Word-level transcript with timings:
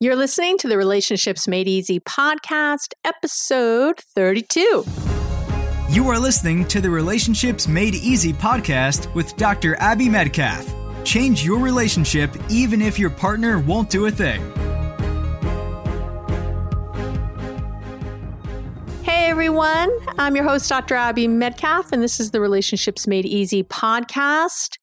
You're 0.00 0.14
listening 0.14 0.58
to 0.58 0.68
the 0.68 0.76
Relationships 0.76 1.48
Made 1.48 1.66
Easy 1.66 1.98
podcast, 1.98 2.94
episode 3.04 3.98
32. 3.98 4.84
You 5.90 6.08
are 6.08 6.20
listening 6.20 6.64
to 6.66 6.80
the 6.80 6.88
Relationships 6.88 7.66
Made 7.66 7.96
Easy 7.96 8.32
podcast 8.32 9.12
with 9.16 9.36
Dr. 9.36 9.74
Abby 9.80 10.06
Medcalf. 10.06 10.72
Change 11.04 11.44
your 11.44 11.58
relationship 11.58 12.30
even 12.48 12.80
if 12.80 12.96
your 12.96 13.10
partner 13.10 13.58
won't 13.58 13.90
do 13.90 14.06
a 14.06 14.10
thing. 14.12 14.40
Hey 19.02 19.28
everyone, 19.28 19.90
I'm 20.16 20.36
your 20.36 20.44
host, 20.44 20.68
Dr. 20.68 20.94
Abby 20.94 21.26
Medcalf, 21.26 21.90
and 21.90 22.00
this 22.00 22.20
is 22.20 22.30
the 22.30 22.40
Relationships 22.40 23.08
Made 23.08 23.26
Easy 23.26 23.64
podcast. 23.64 24.76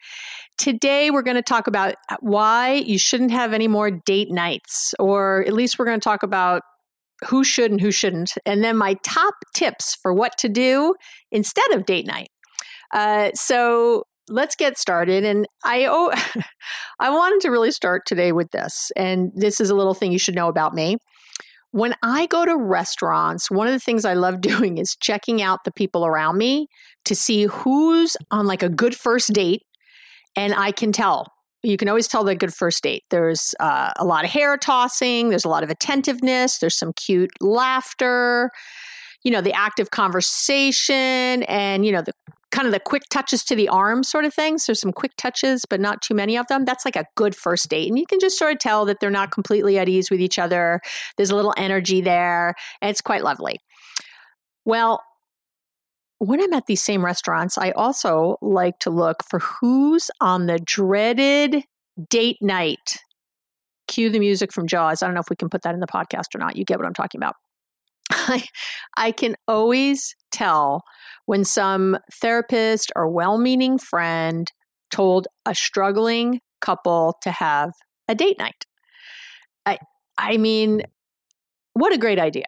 Today, 0.57 1.11
we're 1.11 1.21
going 1.21 1.35
to 1.35 1.41
talk 1.41 1.67
about 1.67 1.95
why 2.21 2.73
you 2.73 2.97
shouldn't 2.97 3.31
have 3.31 3.51
any 3.51 3.67
more 3.67 3.91
date 3.91 4.31
nights, 4.31 4.93
or 4.99 5.43
at 5.45 5.53
least 5.53 5.77
we're 5.77 5.85
going 5.85 5.99
to 5.99 6.03
talk 6.03 6.23
about 6.23 6.61
who 7.27 7.43
should 7.43 7.71
and 7.71 7.81
who 7.81 7.91
shouldn't, 7.91 8.33
and 8.45 8.63
then 8.63 8.77
my 8.77 8.95
top 9.03 9.33
tips 9.53 9.95
for 10.01 10.13
what 10.13 10.37
to 10.37 10.49
do 10.49 10.95
instead 11.31 11.71
of 11.71 11.85
date 11.85 12.07
night. 12.07 12.29
Uh, 12.93 13.31
so 13.33 14.03
let's 14.29 14.55
get 14.55 14.77
started. 14.77 15.25
And 15.25 15.45
I 15.63 15.87
oh, 15.89 16.13
I 16.99 17.09
wanted 17.09 17.41
to 17.41 17.51
really 17.51 17.71
start 17.71 18.03
today 18.05 18.31
with 18.31 18.51
this, 18.51 18.91
and 18.95 19.31
this 19.35 19.59
is 19.59 19.69
a 19.69 19.75
little 19.75 19.93
thing 19.93 20.11
you 20.11 20.19
should 20.19 20.35
know 20.35 20.47
about 20.47 20.73
me. 20.73 20.97
When 21.71 21.95
I 22.01 22.27
go 22.27 22.45
to 22.45 22.55
restaurants, 22.55 23.51
one 23.51 23.67
of 23.67 23.73
the 23.73 23.79
things 23.79 24.05
I 24.05 24.13
love 24.13 24.39
doing 24.41 24.77
is 24.77 24.95
checking 25.01 25.41
out 25.41 25.65
the 25.65 25.73
people 25.73 26.05
around 26.05 26.37
me 26.37 26.67
to 27.03 27.13
see 27.13 27.43
who's 27.43 28.15
on 28.31 28.47
like 28.47 28.63
a 28.63 28.69
good 28.69 28.95
first 28.95 29.33
date 29.33 29.63
and 30.35 30.53
I 30.53 30.71
can 30.71 30.91
tell. 30.91 31.27
You 31.63 31.77
can 31.77 31.89
always 31.89 32.07
tell 32.07 32.23
the 32.23 32.35
good 32.35 32.53
first 32.53 32.83
date. 32.83 33.03
There's 33.09 33.55
uh, 33.59 33.91
a 33.97 34.05
lot 34.05 34.23
of 34.23 34.29
hair 34.29 34.57
tossing, 34.57 35.29
there's 35.29 35.45
a 35.45 35.49
lot 35.49 35.63
of 35.63 35.69
attentiveness, 35.69 36.59
there's 36.59 36.77
some 36.77 36.93
cute 36.93 37.31
laughter, 37.41 38.51
you 39.23 39.31
know, 39.31 39.41
the 39.41 39.53
active 39.53 39.89
conversation, 39.89 41.41
and, 41.43 41.85
you 41.85 41.91
know, 41.91 42.03
the 42.03 42.13
kind 42.51 42.67
of 42.67 42.71
the 42.71 42.79
quick 42.79 43.03
touches 43.09 43.43
to 43.43 43.55
the 43.55 43.67
arm 43.67 44.03
sort 44.03 44.23
of 44.23 44.33
things. 44.33 44.65
There's 44.65 44.79
some 44.79 44.93
quick 44.93 45.11
touches, 45.17 45.65
but 45.69 45.81
not 45.81 46.01
too 46.01 46.13
many 46.13 46.37
of 46.37 46.47
them. 46.47 46.63
That's 46.63 46.85
like 46.85 46.95
a 46.95 47.05
good 47.15 47.35
first 47.35 47.67
date. 47.67 47.89
And 47.89 47.99
you 47.99 48.05
can 48.05 48.19
just 48.19 48.37
sort 48.37 48.53
of 48.53 48.59
tell 48.59 48.85
that 48.85 49.01
they're 49.01 49.09
not 49.09 49.31
completely 49.31 49.77
at 49.77 49.89
ease 49.89 50.09
with 50.09 50.21
each 50.21 50.39
other. 50.39 50.79
There's 51.17 51.31
a 51.31 51.35
little 51.35 51.53
energy 51.57 51.99
there, 51.99 52.53
and 52.81 52.89
it's 52.89 53.01
quite 53.01 53.23
lovely. 53.23 53.59
Well, 54.63 55.01
when 56.25 56.41
I'm 56.41 56.53
at 56.53 56.65
these 56.65 56.83
same 56.83 57.05
restaurants, 57.05 57.57
I 57.57 57.71
also 57.71 58.37
like 58.41 58.79
to 58.79 58.89
look 58.89 59.23
for 59.29 59.39
who's 59.39 60.09
on 60.21 60.47
the 60.47 60.59
dreaded 60.59 61.63
date 62.09 62.37
night. 62.41 62.97
Cue 63.87 64.09
the 64.09 64.19
music 64.19 64.51
from 64.51 64.67
Jaws. 64.67 65.03
I 65.03 65.05
don't 65.05 65.13
know 65.13 65.21
if 65.21 65.29
we 65.29 65.35
can 65.35 65.49
put 65.49 65.61
that 65.61 65.75
in 65.75 65.79
the 65.79 65.87
podcast 65.87 66.33
or 66.33 66.39
not. 66.39 66.55
You 66.55 66.65
get 66.65 66.79
what 66.79 66.87
I'm 66.87 66.93
talking 66.93 67.19
about. 67.19 67.35
I, 68.11 68.43
I 68.97 69.11
can 69.11 69.35
always 69.47 70.15
tell 70.31 70.83
when 71.25 71.45
some 71.45 71.97
therapist 72.11 72.91
or 72.95 73.07
well 73.07 73.37
meaning 73.37 73.77
friend 73.77 74.51
told 74.91 75.27
a 75.45 75.53
struggling 75.53 76.39
couple 76.61 77.17
to 77.21 77.31
have 77.31 77.71
a 78.07 78.15
date 78.15 78.39
night. 78.39 78.65
I, 79.65 79.77
I 80.17 80.37
mean, 80.37 80.81
what 81.73 81.93
a 81.93 81.97
great 81.97 82.19
idea. 82.19 82.45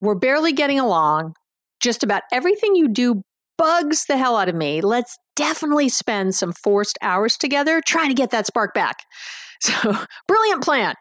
We're 0.00 0.14
barely 0.16 0.52
getting 0.52 0.80
along 0.80 1.34
just 1.80 2.02
about 2.02 2.22
everything 2.32 2.74
you 2.76 2.88
do 2.88 3.22
bugs 3.58 4.06
the 4.06 4.16
hell 4.16 4.36
out 4.36 4.48
of 4.48 4.54
me. 4.54 4.80
Let's 4.80 5.18
definitely 5.36 5.88
spend 5.88 6.34
some 6.34 6.52
forced 6.52 6.98
hours 7.02 7.36
together 7.36 7.82
trying 7.84 8.08
to 8.08 8.14
get 8.14 8.30
that 8.30 8.46
spark 8.46 8.74
back. 8.74 9.04
So, 9.62 9.94
brilliant 10.26 10.64
plan. 10.64 10.94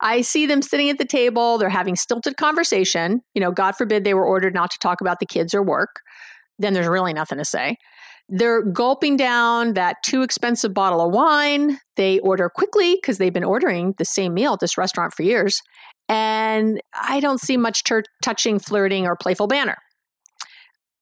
I 0.00 0.22
see 0.22 0.46
them 0.46 0.62
sitting 0.62 0.88
at 0.88 0.96
the 0.96 1.04
table, 1.04 1.58
they're 1.58 1.68
having 1.68 1.94
stilted 1.94 2.38
conversation. 2.38 3.20
You 3.34 3.42
know, 3.42 3.50
God 3.50 3.76
forbid 3.76 4.02
they 4.02 4.14
were 4.14 4.24
ordered 4.24 4.54
not 4.54 4.70
to 4.70 4.78
talk 4.78 5.02
about 5.02 5.20
the 5.20 5.26
kids 5.26 5.52
or 5.52 5.62
work. 5.62 6.00
Then 6.58 6.72
there's 6.72 6.86
really 6.86 7.12
nothing 7.12 7.36
to 7.36 7.44
say. 7.44 7.76
They're 8.30 8.62
gulping 8.62 9.18
down 9.18 9.74
that 9.74 9.96
too 10.02 10.22
expensive 10.22 10.72
bottle 10.72 11.00
of 11.00 11.12
wine. 11.12 11.78
They 11.96 12.18
order 12.20 12.48
quickly 12.48 12.94
because 12.96 13.18
they've 13.18 13.32
been 13.32 13.44
ordering 13.44 13.94
the 13.98 14.06
same 14.06 14.32
meal 14.32 14.54
at 14.54 14.60
this 14.60 14.78
restaurant 14.78 15.12
for 15.12 15.22
years. 15.22 15.60
And 16.08 16.80
I 16.94 17.20
don't 17.20 17.40
see 17.40 17.56
much 17.56 17.84
ter- 17.84 18.04
touching, 18.22 18.58
flirting, 18.58 19.06
or 19.06 19.16
playful 19.16 19.46
banner. 19.46 19.76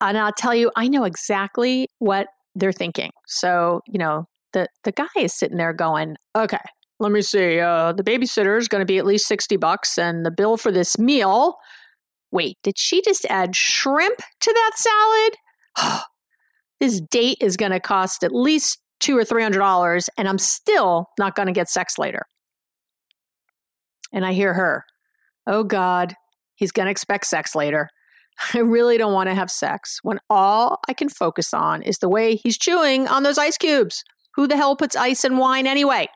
And 0.00 0.18
I'll 0.18 0.32
tell 0.32 0.54
you, 0.54 0.70
I 0.76 0.88
know 0.88 1.04
exactly 1.04 1.88
what 1.98 2.28
they're 2.54 2.72
thinking. 2.72 3.10
So, 3.26 3.80
you 3.86 3.98
know, 3.98 4.26
the, 4.52 4.68
the 4.84 4.92
guy 4.92 5.06
is 5.16 5.34
sitting 5.34 5.56
there 5.56 5.72
going, 5.72 6.16
okay, 6.36 6.58
let 7.00 7.12
me 7.12 7.22
see. 7.22 7.58
Uh, 7.58 7.92
the 7.92 8.04
babysitter 8.04 8.58
is 8.58 8.68
going 8.68 8.80
to 8.80 8.86
be 8.86 8.98
at 8.98 9.06
least 9.06 9.26
60 9.26 9.56
bucks, 9.56 9.98
and 9.98 10.24
the 10.24 10.30
bill 10.30 10.56
for 10.56 10.70
this 10.70 10.98
meal. 10.98 11.56
Wait, 12.30 12.56
did 12.62 12.78
she 12.78 13.02
just 13.02 13.24
add 13.26 13.54
shrimp 13.54 14.18
to 14.40 14.52
that 14.52 14.70
salad? 15.76 16.02
this 16.80 17.00
date 17.10 17.38
is 17.40 17.56
going 17.56 17.72
to 17.72 17.80
cost 17.80 18.24
at 18.24 18.34
least 18.34 18.78
two 19.00 19.16
or 19.16 19.24
three 19.24 19.42
hundred 19.42 19.58
dollars, 19.58 20.08
and 20.16 20.28
I'm 20.28 20.38
still 20.38 21.06
not 21.18 21.34
going 21.34 21.46
to 21.46 21.52
get 21.52 21.68
sex 21.68 21.98
later. 21.98 22.22
And 24.12 24.24
I 24.24 24.32
hear 24.32 24.54
her, 24.54 24.84
oh 25.46 25.64
God, 25.64 26.14
he's 26.54 26.72
going 26.72 26.86
to 26.86 26.90
expect 26.90 27.26
sex 27.26 27.54
later. 27.54 27.88
I 28.54 28.58
really 28.58 28.98
don't 28.98 29.12
want 29.12 29.28
to 29.28 29.34
have 29.34 29.50
sex 29.50 29.98
when 30.02 30.18
all 30.28 30.80
I 30.88 30.92
can 30.92 31.08
focus 31.08 31.54
on 31.54 31.82
is 31.82 31.98
the 31.98 32.08
way 32.08 32.36
he's 32.36 32.58
chewing 32.58 33.06
on 33.08 33.22
those 33.22 33.38
ice 33.38 33.56
cubes. 33.56 34.02
Who 34.34 34.46
the 34.46 34.56
hell 34.56 34.76
puts 34.76 34.96
ice 34.96 35.24
in 35.24 35.36
wine 35.36 35.66
anyway? 35.66 36.08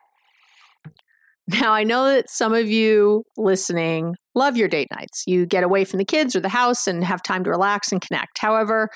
Now, 1.46 1.72
I 1.72 1.82
know 1.84 2.08
that 2.08 2.28
some 2.28 2.52
of 2.52 2.68
you 2.68 3.24
listening 3.36 4.16
love 4.34 4.56
your 4.56 4.68
date 4.68 4.88
nights. 4.90 5.24
You 5.26 5.46
get 5.46 5.64
away 5.64 5.84
from 5.84 5.98
the 5.98 6.04
kids 6.04 6.36
or 6.36 6.40
the 6.40 6.48
house 6.48 6.86
and 6.86 7.02
have 7.02 7.22
time 7.22 7.42
to 7.44 7.50
relax 7.50 7.90
and 7.90 8.02
connect. 8.02 8.38
However, 8.38 8.90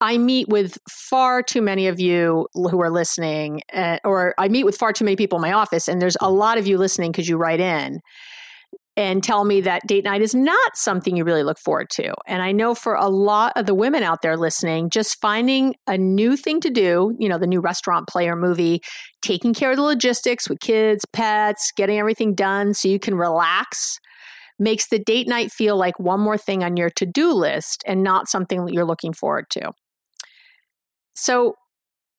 I 0.00 0.18
meet 0.18 0.48
with 0.48 0.78
far 0.88 1.42
too 1.42 1.62
many 1.62 1.88
of 1.88 1.98
you 1.98 2.46
who 2.54 2.80
are 2.82 2.90
listening, 2.90 3.62
uh, 3.72 3.98
or 4.04 4.34
I 4.38 4.48
meet 4.48 4.64
with 4.64 4.76
far 4.76 4.92
too 4.92 5.04
many 5.04 5.16
people 5.16 5.38
in 5.38 5.42
my 5.42 5.52
office, 5.52 5.88
and 5.88 6.00
there's 6.00 6.16
a 6.20 6.30
lot 6.30 6.58
of 6.58 6.66
you 6.66 6.78
listening 6.78 7.10
because 7.10 7.28
you 7.28 7.36
write 7.36 7.60
in 7.60 8.00
and 8.96 9.24
tell 9.24 9.44
me 9.44 9.60
that 9.60 9.86
date 9.86 10.04
night 10.04 10.22
is 10.22 10.34
not 10.34 10.76
something 10.76 11.16
you 11.16 11.24
really 11.24 11.42
look 11.42 11.58
forward 11.58 11.90
to. 11.90 12.14
And 12.26 12.42
I 12.42 12.52
know 12.52 12.74
for 12.74 12.94
a 12.94 13.08
lot 13.08 13.52
of 13.56 13.66
the 13.66 13.74
women 13.74 14.04
out 14.04 14.22
there 14.22 14.36
listening, 14.36 14.88
just 14.88 15.20
finding 15.20 15.74
a 15.86 15.98
new 15.98 16.36
thing 16.36 16.60
to 16.60 16.70
do, 16.70 17.14
you 17.18 17.28
know, 17.28 17.38
the 17.38 17.46
new 17.46 17.60
restaurant 17.60 18.06
player 18.06 18.36
movie, 18.36 18.80
taking 19.20 19.52
care 19.52 19.72
of 19.72 19.76
the 19.76 19.82
logistics 19.82 20.48
with 20.48 20.60
kids, 20.60 21.04
pets, 21.12 21.72
getting 21.76 21.98
everything 21.98 22.34
done 22.34 22.72
so 22.72 22.88
you 22.88 23.00
can 23.00 23.16
relax 23.16 23.98
makes 24.60 24.88
the 24.88 25.00
date 25.00 25.26
night 25.26 25.50
feel 25.50 25.76
like 25.76 25.98
one 25.98 26.20
more 26.20 26.38
thing 26.38 26.62
on 26.62 26.76
your 26.76 26.90
to 26.90 27.04
do 27.04 27.32
list 27.32 27.82
and 27.86 28.04
not 28.04 28.28
something 28.28 28.64
that 28.64 28.72
you're 28.72 28.84
looking 28.84 29.12
forward 29.12 29.46
to. 29.50 29.72
So 31.14 31.54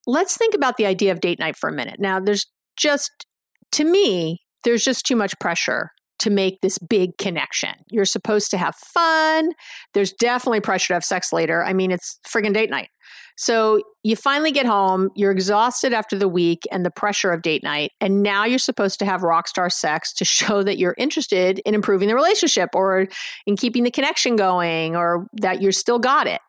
let's 0.05 0.35
think 0.35 0.53
about 0.53 0.75
the 0.75 0.85
idea 0.85 1.13
of 1.13 1.21
date 1.21 1.39
night 1.39 1.55
for 1.55 1.69
a 1.69 1.73
minute. 1.73 1.99
Now, 1.99 2.19
there's 2.19 2.45
just, 2.77 3.25
to 3.71 3.85
me, 3.85 4.41
there's 4.65 4.83
just 4.83 5.05
too 5.05 5.15
much 5.15 5.33
pressure 5.39 5.91
to 6.19 6.29
make 6.29 6.61
this 6.61 6.77
big 6.77 7.17
connection. 7.17 7.73
You're 7.89 8.05
supposed 8.05 8.51
to 8.51 8.57
have 8.57 8.75
fun. 8.75 9.51
There's 9.93 10.13
definitely 10.13 10.61
pressure 10.61 10.89
to 10.89 10.93
have 10.93 11.05
sex 11.05 11.33
later. 11.33 11.63
I 11.63 11.73
mean, 11.73 11.91
it's 11.91 12.19
friggin' 12.27 12.53
date 12.53 12.69
night. 12.69 12.89
So 13.37 13.81
you 14.03 14.15
finally 14.15 14.51
get 14.51 14.65
home, 14.65 15.09
you're 15.15 15.31
exhausted 15.31 15.91
after 15.91 16.17
the 16.17 16.29
week 16.29 16.63
and 16.71 16.85
the 16.85 16.91
pressure 16.91 17.31
of 17.31 17.41
date 17.41 17.63
night, 17.63 17.91
and 17.99 18.23
now 18.23 18.45
you're 18.45 18.59
supposed 18.59 18.97
to 18.99 19.05
have 19.05 19.23
rock 19.23 19.47
star 19.47 19.69
sex 19.69 20.13
to 20.13 20.25
show 20.25 20.63
that 20.63 20.77
you're 20.77 20.95
interested 20.97 21.59
in 21.59 21.75
improving 21.75 22.07
the 22.07 22.15
relationship 22.15 22.69
or 22.73 23.07
in 23.45 23.57
keeping 23.57 23.83
the 23.83 23.91
connection 23.91 24.35
going 24.35 24.95
or 24.95 25.27
that 25.33 25.61
you're 25.61 25.73
still 25.73 25.99
got 25.99 26.27
it. 26.27 26.41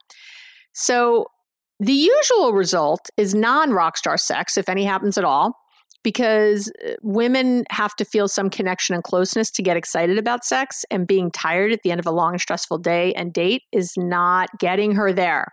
So 0.73 1.27
the 1.81 1.93
usual 1.93 2.53
result 2.53 3.11
is 3.17 3.35
non 3.35 3.73
rock 3.73 3.97
star 3.97 4.17
sex, 4.17 4.57
if 4.57 4.69
any 4.69 4.85
happens 4.85 5.19
at 5.19 5.25
all 5.25 5.59
because 6.07 6.71
uh, 6.87 6.93
women 7.03 7.65
have 7.69 7.97
to 7.97 8.05
feel 8.05 8.29
some 8.29 8.49
connection 8.49 8.95
and 8.95 9.03
closeness 9.03 9.51
to 9.51 9.61
get 9.61 9.77
excited 9.77 10.19
about 10.19 10.45
sex, 10.45 10.85
and 10.89 11.05
being 11.05 11.33
tired 11.33 11.73
at 11.73 11.83
the 11.83 11.91
end 11.91 11.99
of 11.99 12.07
a 12.07 12.13
long 12.13 12.39
stressful 12.39 12.79
day 12.79 13.13
and 13.15 13.33
date 13.33 13.63
is 13.73 13.93
not 13.97 14.49
getting 14.61 14.93
her 14.93 15.13
there. 15.13 15.49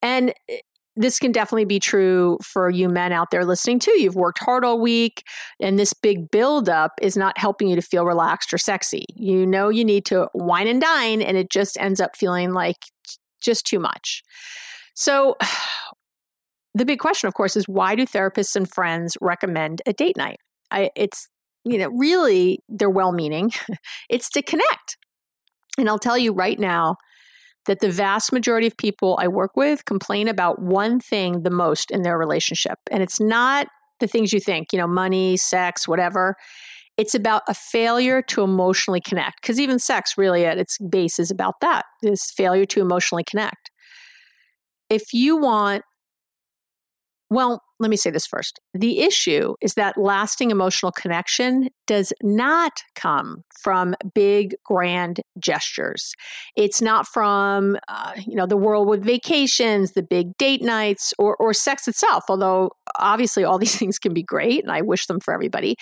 And 0.00 0.30
uh, 0.50 0.54
this 0.96 1.18
can 1.18 1.32
definitely 1.32 1.66
be 1.66 1.78
true 1.78 2.38
for 2.42 2.70
you 2.70 2.88
men 2.88 3.12
out 3.12 3.30
there 3.30 3.44
listening 3.44 3.78
too. 3.78 4.00
You've 4.00 4.16
worked 4.16 4.38
hard 4.38 4.64
all 4.64 4.80
week, 4.80 5.22
and 5.60 5.78
this 5.78 5.92
big 5.92 6.30
buildup 6.30 6.92
is 7.02 7.14
not 7.14 7.36
helping 7.36 7.68
you 7.68 7.76
to 7.76 7.82
feel 7.82 8.06
relaxed 8.06 8.54
or 8.54 8.58
sexy. 8.58 9.04
You 9.16 9.44
know 9.46 9.68
you 9.68 9.84
need 9.84 10.06
to 10.06 10.28
wine 10.32 10.66
and 10.66 10.80
dine, 10.80 11.20
and 11.20 11.36
it 11.36 11.50
just 11.50 11.76
ends 11.78 12.00
up 12.00 12.16
feeling 12.16 12.54
like 12.54 12.86
just 13.42 13.66
too 13.66 13.78
much. 13.78 14.22
So, 14.94 15.36
the 16.74 16.84
big 16.84 16.98
question, 16.98 17.28
of 17.28 17.34
course, 17.34 17.56
is 17.56 17.66
why 17.66 17.94
do 17.94 18.06
therapists 18.06 18.54
and 18.54 18.70
friends 18.70 19.16
recommend 19.20 19.82
a 19.86 19.92
date 19.92 20.16
night? 20.16 20.38
I, 20.70 20.90
it's, 20.94 21.28
you 21.64 21.78
know, 21.78 21.88
really, 21.88 22.60
they're 22.68 22.90
well 22.90 23.12
meaning. 23.12 23.52
it's 24.10 24.28
to 24.30 24.42
connect. 24.42 24.96
And 25.78 25.88
I'll 25.88 25.98
tell 25.98 26.18
you 26.18 26.32
right 26.32 26.58
now 26.58 26.96
that 27.66 27.80
the 27.80 27.90
vast 27.90 28.32
majority 28.32 28.66
of 28.66 28.76
people 28.76 29.18
I 29.20 29.28
work 29.28 29.56
with 29.56 29.84
complain 29.84 30.28
about 30.28 30.60
one 30.60 31.00
thing 31.00 31.42
the 31.42 31.50
most 31.50 31.90
in 31.90 32.02
their 32.02 32.18
relationship. 32.18 32.78
And 32.90 33.02
it's 33.02 33.20
not 33.20 33.68
the 34.00 34.06
things 34.06 34.32
you 34.32 34.40
think, 34.40 34.72
you 34.72 34.78
know, 34.78 34.86
money, 34.86 35.36
sex, 35.36 35.86
whatever. 35.86 36.34
It's 36.96 37.14
about 37.14 37.42
a 37.48 37.54
failure 37.54 38.22
to 38.22 38.42
emotionally 38.42 39.00
connect. 39.00 39.42
Because 39.42 39.60
even 39.60 39.78
sex, 39.78 40.14
really, 40.16 40.44
at 40.44 40.58
its 40.58 40.78
base, 40.78 41.18
is 41.18 41.30
about 41.30 41.54
that 41.60 41.84
this 42.02 42.30
failure 42.36 42.64
to 42.66 42.80
emotionally 42.80 43.24
connect. 43.24 43.70
If 44.90 45.12
you 45.12 45.36
want 45.36 45.82
well, 47.30 47.62
let 47.78 47.90
me 47.90 47.96
say 47.96 48.10
this 48.10 48.26
first. 48.26 48.58
The 48.72 49.00
issue 49.00 49.54
is 49.60 49.74
that 49.74 49.98
lasting 49.98 50.50
emotional 50.50 50.92
connection 50.92 51.68
does 51.86 52.12
not 52.22 52.72
come 52.94 53.44
from 53.62 53.94
big, 54.14 54.56
grand 54.64 55.20
gestures. 55.38 56.14
It's 56.56 56.80
not 56.80 57.06
from, 57.06 57.76
uh, 57.88 58.14
you 58.26 58.34
know, 58.34 58.46
the 58.46 58.56
world 58.56 58.88
with 58.88 59.04
vacations, 59.04 59.92
the 59.92 60.02
big 60.02 60.36
date 60.38 60.62
nights, 60.62 61.12
or, 61.18 61.36
or 61.36 61.52
sex 61.52 61.86
itself, 61.86 62.24
although 62.28 62.70
obviously 62.98 63.44
all 63.44 63.58
these 63.58 63.76
things 63.76 63.98
can 63.98 64.14
be 64.14 64.22
great 64.22 64.62
and 64.62 64.72
I 64.72 64.80
wish 64.80 65.06
them 65.06 65.20
for 65.20 65.34
everybody. 65.34 65.76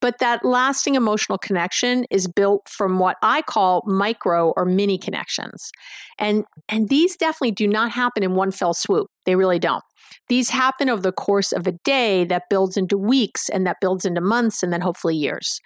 But 0.00 0.20
that 0.20 0.44
lasting 0.44 0.94
emotional 0.94 1.38
connection 1.38 2.04
is 2.08 2.28
built 2.28 2.68
from 2.68 3.00
what 3.00 3.16
I 3.20 3.42
call 3.42 3.82
micro 3.84 4.52
or 4.56 4.64
mini 4.64 4.96
connections. 4.96 5.72
And, 6.18 6.44
and 6.68 6.88
these 6.88 7.16
definitely 7.16 7.50
do 7.50 7.66
not 7.66 7.90
happen 7.90 8.22
in 8.22 8.36
one 8.36 8.52
fell 8.52 8.74
swoop. 8.74 9.08
They 9.26 9.34
really 9.34 9.58
don't. 9.58 9.82
These 10.28 10.50
happen 10.50 10.88
over 10.88 11.00
the 11.02 11.12
course 11.12 11.52
of 11.52 11.66
a 11.66 11.72
day 11.84 12.24
that 12.24 12.44
builds 12.50 12.76
into 12.76 12.98
weeks 12.98 13.48
and 13.48 13.66
that 13.66 13.78
builds 13.80 14.04
into 14.04 14.20
months 14.20 14.62
and 14.62 14.72
then 14.72 14.80
hopefully 14.80 15.16
years. 15.16 15.60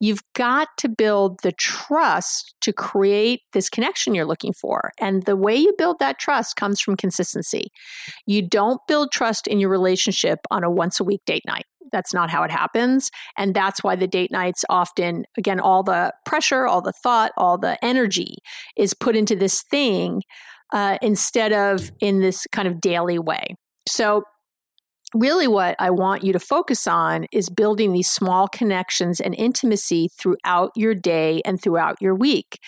You've 0.00 0.22
got 0.34 0.68
to 0.78 0.88
build 0.88 1.40
the 1.42 1.52
trust 1.52 2.54
to 2.62 2.72
create 2.72 3.40
this 3.52 3.68
connection 3.68 4.14
you're 4.14 4.24
looking 4.24 4.52
for. 4.52 4.90
And 5.00 5.24
the 5.24 5.36
way 5.36 5.56
you 5.56 5.74
build 5.78 5.98
that 6.00 6.18
trust 6.18 6.56
comes 6.56 6.80
from 6.80 6.96
consistency. 6.96 7.70
You 8.26 8.42
don't 8.42 8.80
build 8.88 9.12
trust 9.12 9.46
in 9.46 9.60
your 9.60 9.70
relationship 9.70 10.40
on 10.50 10.64
a 10.64 10.70
once 10.70 11.00
a 11.00 11.04
week 11.04 11.22
date 11.26 11.44
night. 11.46 11.64
That's 11.92 12.12
not 12.12 12.30
how 12.30 12.42
it 12.42 12.50
happens. 12.50 13.10
And 13.36 13.54
that's 13.54 13.82
why 13.82 13.96
the 13.96 14.06
date 14.06 14.30
nights 14.30 14.64
often, 14.68 15.24
again, 15.36 15.60
all 15.60 15.82
the 15.82 16.12
pressure, 16.24 16.66
all 16.66 16.82
the 16.82 16.92
thought, 16.92 17.32
all 17.36 17.58
the 17.58 17.82
energy 17.84 18.36
is 18.76 18.94
put 18.94 19.16
into 19.16 19.34
this 19.34 19.62
thing 19.62 20.22
uh, 20.72 20.98
instead 21.00 21.52
of 21.52 21.90
in 22.00 22.20
this 22.20 22.46
kind 22.52 22.68
of 22.68 22.80
daily 22.80 23.18
way. 23.18 23.54
So, 23.88 24.22
really, 25.14 25.48
what 25.48 25.74
I 25.78 25.90
want 25.90 26.22
you 26.22 26.32
to 26.32 26.38
focus 26.38 26.86
on 26.86 27.26
is 27.32 27.48
building 27.48 27.92
these 27.92 28.10
small 28.10 28.48
connections 28.48 29.20
and 29.20 29.34
intimacy 29.34 30.10
throughout 30.18 30.72
your 30.76 30.94
day 30.94 31.40
and 31.44 31.60
throughout 31.60 31.96
your 32.00 32.14
week. 32.14 32.58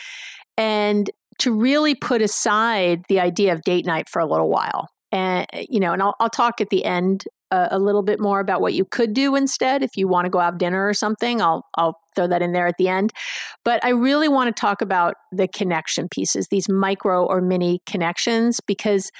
And 0.56 1.10
to 1.40 1.52
really 1.52 1.94
put 1.94 2.20
aside 2.20 3.04
the 3.08 3.18
idea 3.18 3.52
of 3.52 3.62
date 3.62 3.86
night 3.86 4.08
for 4.08 4.20
a 4.20 4.26
little 4.26 4.48
while. 4.48 4.88
And, 5.10 5.46
eh, 5.52 5.64
you 5.68 5.80
know, 5.80 5.92
and 5.92 6.02
I'll, 6.02 6.14
I'll 6.20 6.30
talk 6.30 6.60
at 6.60 6.68
the 6.70 6.84
end 6.84 7.24
a, 7.50 7.68
a, 7.72 7.78
little 7.78 8.02
bit 8.02 8.20
more 8.20 8.40
about 8.40 8.60
what 8.60 8.74
you 8.74 8.84
could 8.84 9.12
do 9.12 9.34
instead 9.34 9.82
if 9.82 9.96
you 9.96 10.06
want 10.06 10.26
to 10.26 10.30
go 10.30 10.38
have 10.38 10.58
dinner 10.58 10.86
or 10.86 10.94
something. 10.94 11.40
I'll, 11.40 11.64
I'll 11.76 11.98
throw 12.14 12.26
that 12.28 12.42
in 12.42 12.52
there 12.52 12.66
at 12.66 12.76
the 12.78 12.88
end. 12.88 13.12
But 13.64 13.84
I 13.84 13.88
really 13.88 14.28
want 14.28 14.54
to 14.54 14.60
talk 14.60 14.82
about 14.82 15.14
the 15.32 15.48
connection 15.48 16.08
pieces, 16.08 16.48
these 16.50 16.68
micro 16.68 17.24
or 17.24 17.40
mini 17.40 17.80
connections, 17.86 18.60
because 18.66 19.10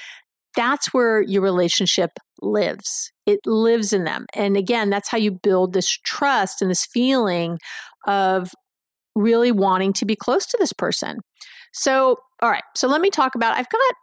that's 0.55 0.93
where 0.93 1.21
your 1.21 1.41
relationship 1.41 2.11
lives. 2.41 3.11
It 3.25 3.39
lives 3.45 3.93
in 3.93 4.03
them. 4.03 4.25
And 4.33 4.57
again, 4.57 4.89
that's 4.89 5.09
how 5.09 5.17
you 5.17 5.31
build 5.31 5.73
this 5.73 5.89
trust 5.89 6.61
and 6.61 6.69
this 6.69 6.85
feeling 6.85 7.59
of 8.07 8.51
really 9.15 9.51
wanting 9.51 9.93
to 9.93 10.05
be 10.05 10.15
close 10.15 10.45
to 10.47 10.57
this 10.59 10.73
person. 10.73 11.19
So, 11.73 12.17
all 12.41 12.49
right. 12.49 12.63
So 12.75 12.87
let 12.87 13.01
me 13.01 13.09
talk 13.09 13.35
about 13.35 13.57
I've 13.57 13.69
got 13.69 13.95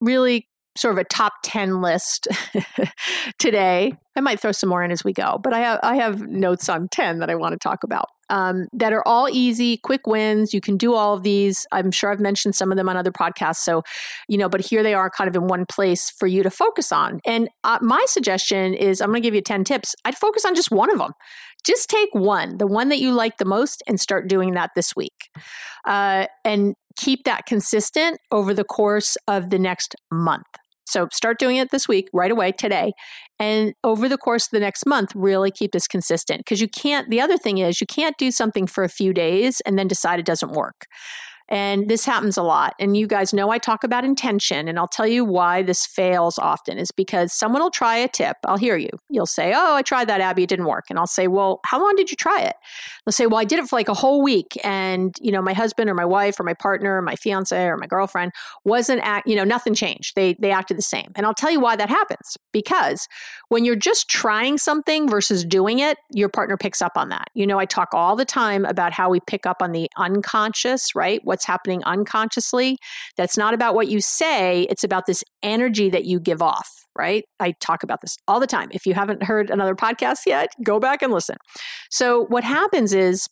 really 0.00 0.46
sort 0.76 0.92
of 0.92 0.98
a 0.98 1.04
top 1.04 1.32
10 1.42 1.80
list 1.80 2.28
today. 3.38 3.94
I 4.14 4.20
might 4.20 4.40
throw 4.40 4.52
some 4.52 4.68
more 4.68 4.82
in 4.82 4.90
as 4.90 5.02
we 5.02 5.12
go, 5.12 5.40
but 5.42 5.54
I 5.54 5.60
have, 5.60 5.80
I 5.82 5.96
have 5.96 6.20
notes 6.20 6.68
on 6.68 6.88
10 6.88 7.20
that 7.20 7.30
I 7.30 7.34
want 7.34 7.52
to 7.52 7.58
talk 7.58 7.82
about 7.82 8.08
um, 8.30 8.66
that 8.72 8.92
are 8.92 9.06
all 9.06 9.28
easy, 9.30 9.76
quick 9.76 10.06
wins. 10.06 10.52
You 10.52 10.60
can 10.60 10.76
do 10.76 10.94
all 10.94 11.14
of 11.14 11.22
these. 11.22 11.66
I'm 11.72 11.90
sure 11.90 12.10
I've 12.10 12.20
mentioned 12.20 12.54
some 12.54 12.70
of 12.70 12.76
them 12.76 12.88
on 12.88 12.96
other 12.96 13.12
podcasts. 13.12 13.58
So, 13.58 13.82
you 14.28 14.38
know, 14.38 14.48
but 14.48 14.60
here 14.60 14.82
they 14.82 14.94
are 14.94 15.10
kind 15.10 15.28
of 15.28 15.36
in 15.36 15.46
one 15.46 15.66
place 15.66 16.10
for 16.10 16.26
you 16.26 16.42
to 16.42 16.50
focus 16.50 16.92
on. 16.92 17.20
And 17.26 17.48
uh, 17.64 17.78
my 17.82 18.04
suggestion 18.08 18.74
is 18.74 19.00
I'm 19.00 19.08
going 19.10 19.22
to 19.22 19.26
give 19.26 19.34
you 19.34 19.42
10 19.42 19.64
tips. 19.64 19.94
I'd 20.04 20.16
focus 20.16 20.44
on 20.44 20.54
just 20.54 20.70
one 20.70 20.90
of 20.90 20.98
them. 20.98 21.12
Just 21.64 21.90
take 21.90 22.10
one, 22.12 22.58
the 22.58 22.66
one 22.66 22.90
that 22.90 23.00
you 23.00 23.12
like 23.12 23.38
the 23.38 23.44
most, 23.44 23.82
and 23.88 23.98
start 23.98 24.28
doing 24.28 24.54
that 24.54 24.70
this 24.76 24.94
week. 24.94 25.30
Uh, 25.84 26.26
and 26.44 26.74
keep 26.96 27.24
that 27.24 27.46
consistent 27.46 28.18
over 28.30 28.54
the 28.54 28.64
course 28.64 29.16
of 29.26 29.50
the 29.50 29.58
next 29.58 29.96
month. 30.10 30.46
So 30.86 31.08
start 31.12 31.38
doing 31.38 31.56
it 31.56 31.70
this 31.70 31.88
week, 31.88 32.08
right 32.12 32.30
away, 32.30 32.52
today. 32.52 32.92
And 33.38 33.74
over 33.84 34.08
the 34.08 34.16
course 34.16 34.46
of 34.46 34.50
the 34.52 34.60
next 34.60 34.86
month, 34.86 35.12
really 35.14 35.50
keep 35.50 35.72
this 35.72 35.86
consistent. 35.86 36.40
Because 36.40 36.60
you 36.60 36.68
can't, 36.68 37.10
the 37.10 37.20
other 37.20 37.36
thing 37.36 37.58
is, 37.58 37.80
you 37.80 37.86
can't 37.86 38.16
do 38.18 38.30
something 38.30 38.66
for 38.66 38.84
a 38.84 38.88
few 38.88 39.12
days 39.12 39.60
and 39.66 39.78
then 39.78 39.88
decide 39.88 40.18
it 40.18 40.26
doesn't 40.26 40.52
work. 40.52 40.86
And 41.48 41.88
this 41.88 42.04
happens 42.04 42.36
a 42.36 42.42
lot. 42.42 42.74
And 42.80 42.96
you 42.96 43.06
guys 43.06 43.32
know 43.32 43.50
I 43.50 43.58
talk 43.58 43.84
about 43.84 44.04
intention, 44.04 44.66
and 44.66 44.78
I'll 44.78 44.88
tell 44.88 45.06
you 45.06 45.24
why 45.24 45.62
this 45.62 45.86
fails 45.86 46.38
often 46.38 46.78
is 46.78 46.90
because 46.90 47.32
someone 47.32 47.62
will 47.62 47.70
try 47.70 47.96
a 47.96 48.08
tip. 48.08 48.36
I'll 48.44 48.56
hear 48.56 48.76
you. 48.76 48.90
You'll 49.08 49.26
say, 49.26 49.52
Oh, 49.54 49.74
I 49.74 49.82
tried 49.82 50.08
that, 50.08 50.20
Abby, 50.20 50.42
it 50.42 50.48
didn't 50.48 50.66
work. 50.66 50.86
And 50.90 50.98
I'll 50.98 51.06
say, 51.06 51.28
Well, 51.28 51.60
how 51.64 51.80
long 51.80 51.94
did 51.96 52.10
you 52.10 52.16
try 52.16 52.40
it? 52.42 52.56
They'll 53.04 53.12
say, 53.12 53.26
Well, 53.26 53.38
I 53.38 53.44
did 53.44 53.60
it 53.60 53.68
for 53.68 53.76
like 53.76 53.88
a 53.88 53.94
whole 53.94 54.22
week. 54.22 54.58
And, 54.64 55.14
you 55.20 55.30
know, 55.30 55.40
my 55.40 55.52
husband 55.52 55.88
or 55.88 55.94
my 55.94 56.04
wife 56.04 56.40
or 56.40 56.42
my 56.42 56.54
partner 56.54 56.96
or 56.96 57.02
my 57.02 57.14
fiance 57.14 57.56
or 57.56 57.76
my 57.76 57.86
girlfriend 57.86 58.32
wasn't 58.64 59.00
act, 59.02 59.28
you 59.28 59.36
know, 59.36 59.44
nothing 59.44 59.74
changed. 59.74 60.14
They 60.16 60.34
they 60.40 60.50
acted 60.50 60.78
the 60.78 60.82
same. 60.82 61.12
And 61.14 61.26
I'll 61.26 61.34
tell 61.34 61.50
you 61.50 61.60
why 61.60 61.76
that 61.76 61.88
happens. 61.88 62.36
Because 62.52 63.06
when 63.48 63.64
you're 63.64 63.76
just 63.76 64.08
trying 64.08 64.58
something 64.58 65.08
versus 65.08 65.44
doing 65.44 65.78
it, 65.78 65.98
your 66.10 66.28
partner 66.28 66.56
picks 66.56 66.82
up 66.82 66.92
on 66.96 67.08
that. 67.10 67.28
You 67.34 67.46
know, 67.46 67.58
I 67.58 67.66
talk 67.66 67.90
all 67.92 68.16
the 68.16 68.24
time 68.24 68.64
about 68.64 68.92
how 68.92 69.08
we 69.08 69.20
pick 69.20 69.46
up 69.46 69.62
on 69.62 69.70
the 69.70 69.88
unconscious, 69.96 70.94
right? 70.94 71.20
What 71.24 71.35
what's 71.36 71.44
happening 71.44 71.84
unconsciously. 71.84 72.78
That's 73.18 73.36
not 73.36 73.52
about 73.52 73.74
what 73.74 73.88
you 73.88 74.00
say, 74.00 74.62
it's 74.70 74.82
about 74.84 75.04
this 75.04 75.22
energy 75.42 75.90
that 75.90 76.06
you 76.06 76.18
give 76.18 76.40
off, 76.40 76.70
right? 76.98 77.24
I 77.40 77.52
talk 77.60 77.82
about 77.82 78.00
this 78.00 78.16
all 78.26 78.40
the 78.40 78.46
time. 78.46 78.68
If 78.72 78.86
you 78.86 78.94
haven't 78.94 79.22
heard 79.22 79.50
another 79.50 79.74
podcast 79.74 80.20
yet, 80.26 80.48
go 80.64 80.80
back 80.80 81.02
and 81.02 81.12
listen. 81.12 81.36
So, 81.90 82.24
what 82.28 82.42
happens 82.42 82.94
is, 82.94 83.28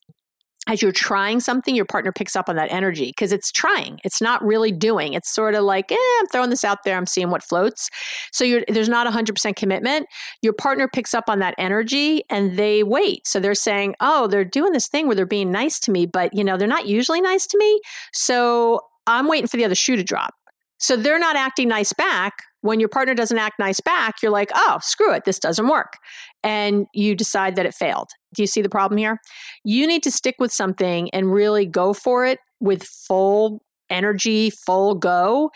as 0.66 0.80
you're 0.80 0.92
trying 0.92 1.40
something, 1.40 1.74
your 1.74 1.84
partner 1.84 2.12
picks 2.12 2.34
up 2.34 2.48
on 2.48 2.56
that 2.56 2.70
energy 2.70 3.06
because 3.06 3.32
it's 3.32 3.52
trying. 3.52 4.00
It's 4.04 4.20
not 4.20 4.42
really 4.44 4.72
doing. 4.72 5.12
It's 5.12 5.32
sort 5.32 5.54
of 5.54 5.64
like, 5.64 5.92
eh, 5.92 5.96
I'm 6.20 6.26
throwing 6.28 6.50
this 6.50 6.64
out 6.64 6.84
there. 6.84 6.96
I'm 6.96 7.06
seeing 7.06 7.30
what 7.30 7.42
floats. 7.42 7.90
So 8.32 8.60
there's 8.68 8.88
not 8.88 9.06
100% 9.06 9.56
commitment. 9.56 10.06
Your 10.42 10.52
partner 10.52 10.88
picks 10.88 11.14
up 11.14 11.28
on 11.28 11.38
that 11.40 11.54
energy 11.58 12.22
and 12.30 12.58
they 12.58 12.82
wait. 12.82 13.26
So 13.26 13.40
they're 13.40 13.54
saying, 13.54 13.94
oh, 14.00 14.26
they're 14.26 14.44
doing 14.44 14.72
this 14.72 14.88
thing 14.88 15.06
where 15.06 15.16
they're 15.16 15.26
being 15.26 15.50
nice 15.50 15.78
to 15.80 15.90
me, 15.90 16.06
but 16.06 16.34
you 16.34 16.44
know, 16.44 16.56
they're 16.56 16.66
not 16.66 16.86
usually 16.86 17.20
nice 17.20 17.46
to 17.46 17.58
me. 17.58 17.80
So 18.12 18.80
I'm 19.06 19.28
waiting 19.28 19.48
for 19.48 19.56
the 19.56 19.64
other 19.64 19.74
shoe 19.74 19.96
to 19.96 20.04
drop. 20.04 20.34
So 20.78 20.96
they're 20.96 21.18
not 21.18 21.36
acting 21.36 21.68
nice 21.68 21.92
back. 21.92 22.34
When 22.64 22.80
your 22.80 22.88
partner 22.88 23.12
doesn't 23.12 23.36
act 23.36 23.58
nice 23.58 23.78
back, 23.78 24.22
you're 24.22 24.32
like, 24.32 24.48
oh, 24.54 24.78
screw 24.80 25.12
it, 25.12 25.26
this 25.26 25.38
doesn't 25.38 25.68
work. 25.68 25.98
And 26.42 26.86
you 26.94 27.14
decide 27.14 27.56
that 27.56 27.66
it 27.66 27.74
failed. 27.74 28.08
Do 28.34 28.42
you 28.42 28.46
see 28.46 28.62
the 28.62 28.70
problem 28.70 28.96
here? 28.96 29.20
You 29.64 29.86
need 29.86 30.02
to 30.04 30.10
stick 30.10 30.36
with 30.38 30.50
something 30.50 31.10
and 31.10 31.30
really 31.30 31.66
go 31.66 31.92
for 31.92 32.24
it 32.24 32.38
with 32.60 32.82
full 32.82 33.60
energy, 33.90 34.48
full 34.48 34.94
go. 34.94 35.50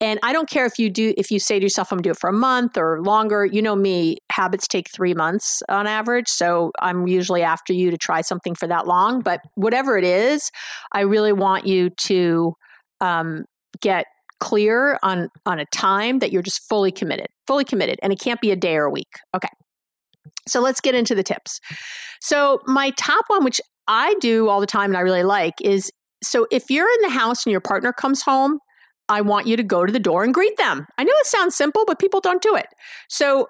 And 0.00 0.18
I 0.22 0.32
don't 0.32 0.48
care 0.48 0.64
if 0.64 0.78
you 0.78 0.88
do, 0.88 1.12
if 1.18 1.30
you 1.30 1.38
say 1.38 1.58
to 1.58 1.62
yourself, 1.62 1.92
I'm 1.92 1.98
gonna 1.98 2.04
do 2.04 2.10
it 2.12 2.18
for 2.18 2.30
a 2.30 2.32
month 2.32 2.78
or 2.78 3.02
longer. 3.02 3.44
You 3.44 3.60
know 3.60 3.76
me, 3.76 4.16
habits 4.32 4.66
take 4.66 4.90
three 4.90 5.12
months 5.12 5.62
on 5.68 5.86
average. 5.86 6.28
So 6.28 6.72
I'm 6.80 7.06
usually 7.06 7.42
after 7.42 7.74
you 7.74 7.90
to 7.90 7.98
try 7.98 8.22
something 8.22 8.54
for 8.54 8.66
that 8.68 8.86
long. 8.86 9.20
But 9.20 9.42
whatever 9.54 9.98
it 9.98 10.04
is, 10.04 10.50
I 10.92 11.02
really 11.02 11.34
want 11.34 11.66
you 11.66 11.90
to 11.90 12.54
um, 13.02 13.44
get 13.82 14.06
clear 14.44 14.98
on 15.02 15.30
on 15.46 15.58
a 15.58 15.64
time 15.66 16.18
that 16.18 16.30
you're 16.30 16.42
just 16.42 16.68
fully 16.68 16.92
committed 16.92 17.28
fully 17.46 17.64
committed 17.64 17.98
and 18.02 18.12
it 18.12 18.20
can't 18.20 18.42
be 18.42 18.50
a 18.50 18.56
day 18.56 18.76
or 18.76 18.84
a 18.84 18.90
week 18.90 19.08
okay 19.34 19.48
so 20.46 20.60
let's 20.60 20.82
get 20.82 20.94
into 20.94 21.14
the 21.14 21.22
tips 21.22 21.60
so 22.20 22.60
my 22.66 22.90
top 22.98 23.24
one 23.28 23.42
which 23.42 23.58
i 23.88 24.14
do 24.20 24.50
all 24.50 24.60
the 24.60 24.66
time 24.66 24.90
and 24.90 24.98
i 24.98 25.00
really 25.00 25.22
like 25.22 25.54
is 25.62 25.90
so 26.22 26.46
if 26.50 26.64
you're 26.68 26.90
in 26.90 27.00
the 27.00 27.08
house 27.08 27.46
and 27.46 27.52
your 27.52 27.60
partner 27.60 27.90
comes 27.90 28.20
home 28.20 28.58
I 29.08 29.20
want 29.20 29.46
you 29.46 29.54
to 29.58 29.62
go 29.62 29.84
to 29.84 29.92
the 29.92 29.98
door 30.00 30.24
and 30.24 30.32
greet 30.32 30.56
them. 30.56 30.86
I 30.96 31.04
know 31.04 31.12
it 31.16 31.26
sounds 31.26 31.54
simple, 31.54 31.84
but 31.86 31.98
people 31.98 32.20
don't 32.20 32.40
do 32.40 32.56
it. 32.56 32.68
So 33.10 33.48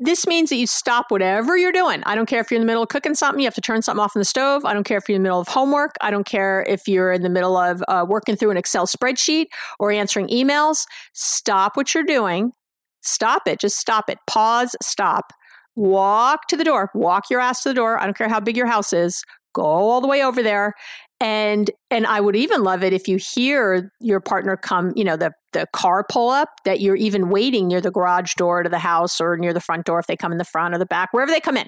this 0.00 0.26
means 0.26 0.50
that 0.50 0.56
you 0.56 0.66
stop 0.66 1.06
whatever 1.10 1.56
you're 1.56 1.72
doing. 1.72 2.02
I 2.04 2.14
don't 2.14 2.26
care 2.26 2.40
if 2.40 2.50
you're 2.50 2.56
in 2.56 2.62
the 2.62 2.66
middle 2.66 2.82
of 2.82 2.88
cooking 2.88 3.14
something, 3.14 3.40
you 3.40 3.46
have 3.46 3.54
to 3.54 3.60
turn 3.60 3.82
something 3.82 4.02
off 4.02 4.14
in 4.14 4.20
the 4.20 4.24
stove. 4.24 4.64
I 4.64 4.72
don't 4.72 4.84
care 4.84 4.98
if 4.98 5.08
you're 5.08 5.16
in 5.16 5.22
the 5.22 5.26
middle 5.28 5.40
of 5.40 5.48
homework. 5.48 5.96
I 6.00 6.10
don't 6.10 6.26
care 6.26 6.64
if 6.68 6.86
you're 6.86 7.12
in 7.12 7.22
the 7.22 7.28
middle 7.28 7.56
of 7.56 7.82
uh, 7.88 8.06
working 8.08 8.36
through 8.36 8.50
an 8.50 8.56
Excel 8.56 8.86
spreadsheet 8.86 9.46
or 9.80 9.90
answering 9.90 10.28
emails. 10.28 10.86
Stop 11.14 11.76
what 11.76 11.94
you're 11.94 12.04
doing. 12.04 12.52
Stop 13.00 13.48
it. 13.48 13.58
Just 13.60 13.76
stop 13.76 14.08
it. 14.08 14.18
Pause, 14.26 14.76
stop. 14.82 15.32
Walk 15.74 16.46
to 16.48 16.56
the 16.56 16.64
door. 16.64 16.90
Walk 16.94 17.30
your 17.30 17.40
ass 17.40 17.62
to 17.62 17.68
the 17.68 17.74
door. 17.74 18.00
I 18.00 18.04
don't 18.04 18.16
care 18.16 18.28
how 18.28 18.40
big 18.40 18.56
your 18.56 18.66
house 18.66 18.92
is. 18.92 19.22
Go 19.58 19.64
all 19.64 20.00
the 20.00 20.08
way 20.08 20.22
over 20.22 20.42
there. 20.42 20.74
And 21.20 21.68
and 21.90 22.06
i 22.06 22.20
would 22.20 22.36
even 22.36 22.62
love 22.62 22.84
it 22.84 22.92
if 22.92 23.08
you 23.08 23.16
hear 23.16 23.90
your 24.00 24.20
partner 24.20 24.56
come 24.56 24.92
you 24.94 25.02
know 25.02 25.16
the 25.16 25.32
the 25.52 25.66
car 25.72 26.06
pull 26.08 26.30
up 26.30 26.48
that 26.64 26.80
you're 26.80 26.94
even 26.94 27.28
waiting 27.28 27.66
near 27.66 27.80
the 27.80 27.90
garage 27.90 28.34
door 28.34 28.62
to 28.62 28.68
the 28.68 28.78
house 28.78 29.20
or 29.20 29.36
near 29.36 29.52
the 29.52 29.60
front 29.60 29.84
door 29.84 29.98
if 29.98 30.06
they 30.06 30.16
come 30.16 30.30
in 30.30 30.38
the 30.38 30.44
front 30.44 30.76
or 30.76 30.78
the 30.78 30.86
back 30.86 31.08
wherever 31.12 31.32
they 31.32 31.40
come 31.40 31.56
in. 31.56 31.66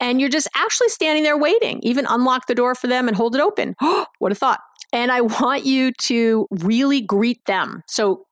And 0.00 0.18
you're 0.18 0.30
just 0.30 0.48
actually 0.56 0.88
standing 0.88 1.24
there 1.24 1.36
waiting 1.36 1.80
even 1.82 2.06
unlock 2.08 2.46
the 2.46 2.54
door 2.54 2.74
for 2.74 2.86
them 2.86 3.06
and 3.06 3.14
hold 3.14 3.34
it 3.34 3.42
open. 3.42 3.74
What 4.18 4.32
a 4.32 4.34
thought. 4.34 4.60
And 4.94 5.12
i 5.12 5.20
want 5.20 5.66
you 5.66 5.92
to 6.04 6.46
really 6.50 7.02
greet 7.02 7.44
them. 7.44 7.82
So 7.86 8.24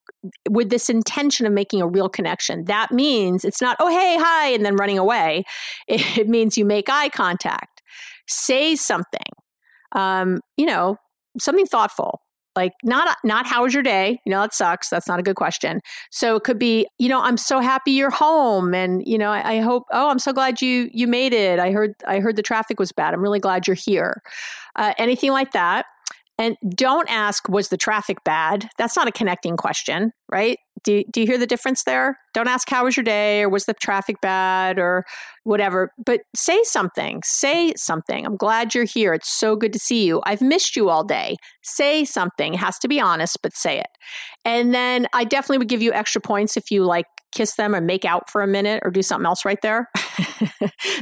with 0.49 0.71
this 0.71 0.88
intention 0.88 1.47
of 1.47 1.52
making 1.52 1.80
a 1.80 1.87
real 1.87 2.09
connection. 2.09 2.64
That 2.64 2.90
means 2.90 3.45
it's 3.45 3.61
not, 3.61 3.76
oh, 3.80 3.88
hey, 3.88 4.16
hi, 4.18 4.49
and 4.49 4.64
then 4.64 4.76
running 4.76 4.99
away. 4.99 5.45
It, 5.88 6.28
means 6.28 6.59
you 6.59 6.64
make 6.64 6.88
eye 6.88 7.09
contact, 7.09 7.77
say 8.28 8.76
something, 8.76 9.20
um, 9.92 10.40
you 10.56 10.66
know, 10.66 10.97
something 11.38 11.66
thoughtful. 11.66 12.20
Like 12.56 12.73
not 12.82 13.16
not 13.23 13.47
how 13.47 13.62
was 13.62 13.73
your 13.73 13.85
day? 13.85 14.18
You 14.26 14.30
know, 14.30 14.40
that 14.40 14.52
sucks. 14.52 14.88
That's 14.88 15.06
not 15.06 15.20
a 15.20 15.23
good 15.23 15.37
question. 15.37 15.80
So 16.11 16.35
it 16.35 16.42
could 16.42 16.58
be, 16.58 16.88
you 16.99 17.08
know, 17.08 17.20
I'm 17.20 17.37
so 17.37 17.61
happy 17.61 17.92
you're 17.92 18.11
home, 18.11 18.75
and 18.75 19.06
you 19.06 19.16
know, 19.16 19.30
I, 19.30 19.52
I 19.54 19.61
hope. 19.61 19.85
Oh, 19.92 20.08
I'm 20.08 20.18
so 20.18 20.32
glad 20.32 20.61
you 20.61 20.90
you 20.92 21.06
made 21.06 21.32
it. 21.32 21.61
I 21.61 21.70
heard 21.70 21.94
I 22.06 22.18
heard 22.18 22.35
the 22.35 22.42
traffic 22.42 22.80
was 22.80 22.90
bad. 22.90 23.14
I'm 23.14 23.23
really 23.23 23.38
glad 23.38 23.68
you're 23.68 23.76
here. 23.76 24.23
Uh, 24.75 24.92
anything 24.99 25.30
like 25.30 25.52
that. 25.52 25.87
And 26.38 26.57
don't 26.68 27.11
ask, 27.11 27.49
was 27.49 27.68
the 27.68 27.76
traffic 27.76 28.23
bad? 28.23 28.68
That's 28.78 28.97
not 28.97 29.09
a 29.09 29.12
connecting 29.12 29.57
question, 29.57 30.12
right? 30.30 30.57
Do, 30.85 31.02
do 31.12 31.21
you 31.21 31.26
hear 31.26 31.37
the 31.37 31.49
difference 31.49 31.83
there? 31.83 32.16
Don't 32.33 32.47
ask, 32.47 32.71
how 32.71 32.85
was 32.85 32.97
your 32.97 33.02
day? 33.02 33.42
Or 33.42 33.49
was 33.49 33.64
the 33.64 33.75
traffic 33.75 34.16
bad? 34.23 34.78
Or 34.78 35.04
whatever. 35.42 35.90
But 36.07 36.21
say 36.37 36.62
something. 36.62 37.23
Say 37.25 37.73
something. 37.76 38.25
I'm 38.25 38.37
glad 38.37 38.73
you're 38.73 38.85
here. 38.85 39.14
It's 39.14 39.33
so 39.33 39.57
good 39.57 39.73
to 39.73 39.80
see 39.80 40.04
you. 40.04 40.23
I've 40.26 40.40
missed 40.40 40.76
you 40.76 40.88
all 40.88 41.02
day. 41.02 41.37
Say 41.62 42.04
something. 42.04 42.54
It 42.54 42.61
has 42.61 42.78
to 42.80 42.88
be 42.88 43.00
honest, 43.00 43.38
but 43.42 43.57
say 43.57 43.80
it. 43.80 43.88
And 44.45 44.73
then 44.73 45.09
I 45.12 45.25
definitely 45.25 45.59
would 45.59 45.68
give 45.68 45.83
you 45.83 45.92
extra 45.92 46.21
points 46.21 46.57
if 46.57 46.71
you 46.71 46.85
like 46.85 47.07
kiss 47.33 47.57
them 47.57 47.75
or 47.75 47.80
make 47.80 48.04
out 48.04 48.30
for 48.30 48.42
a 48.42 48.47
minute 48.47 48.83
or 48.85 48.90
do 48.90 49.02
something 49.02 49.26
else 49.26 49.45
right 49.45 49.61
there. 49.62 49.88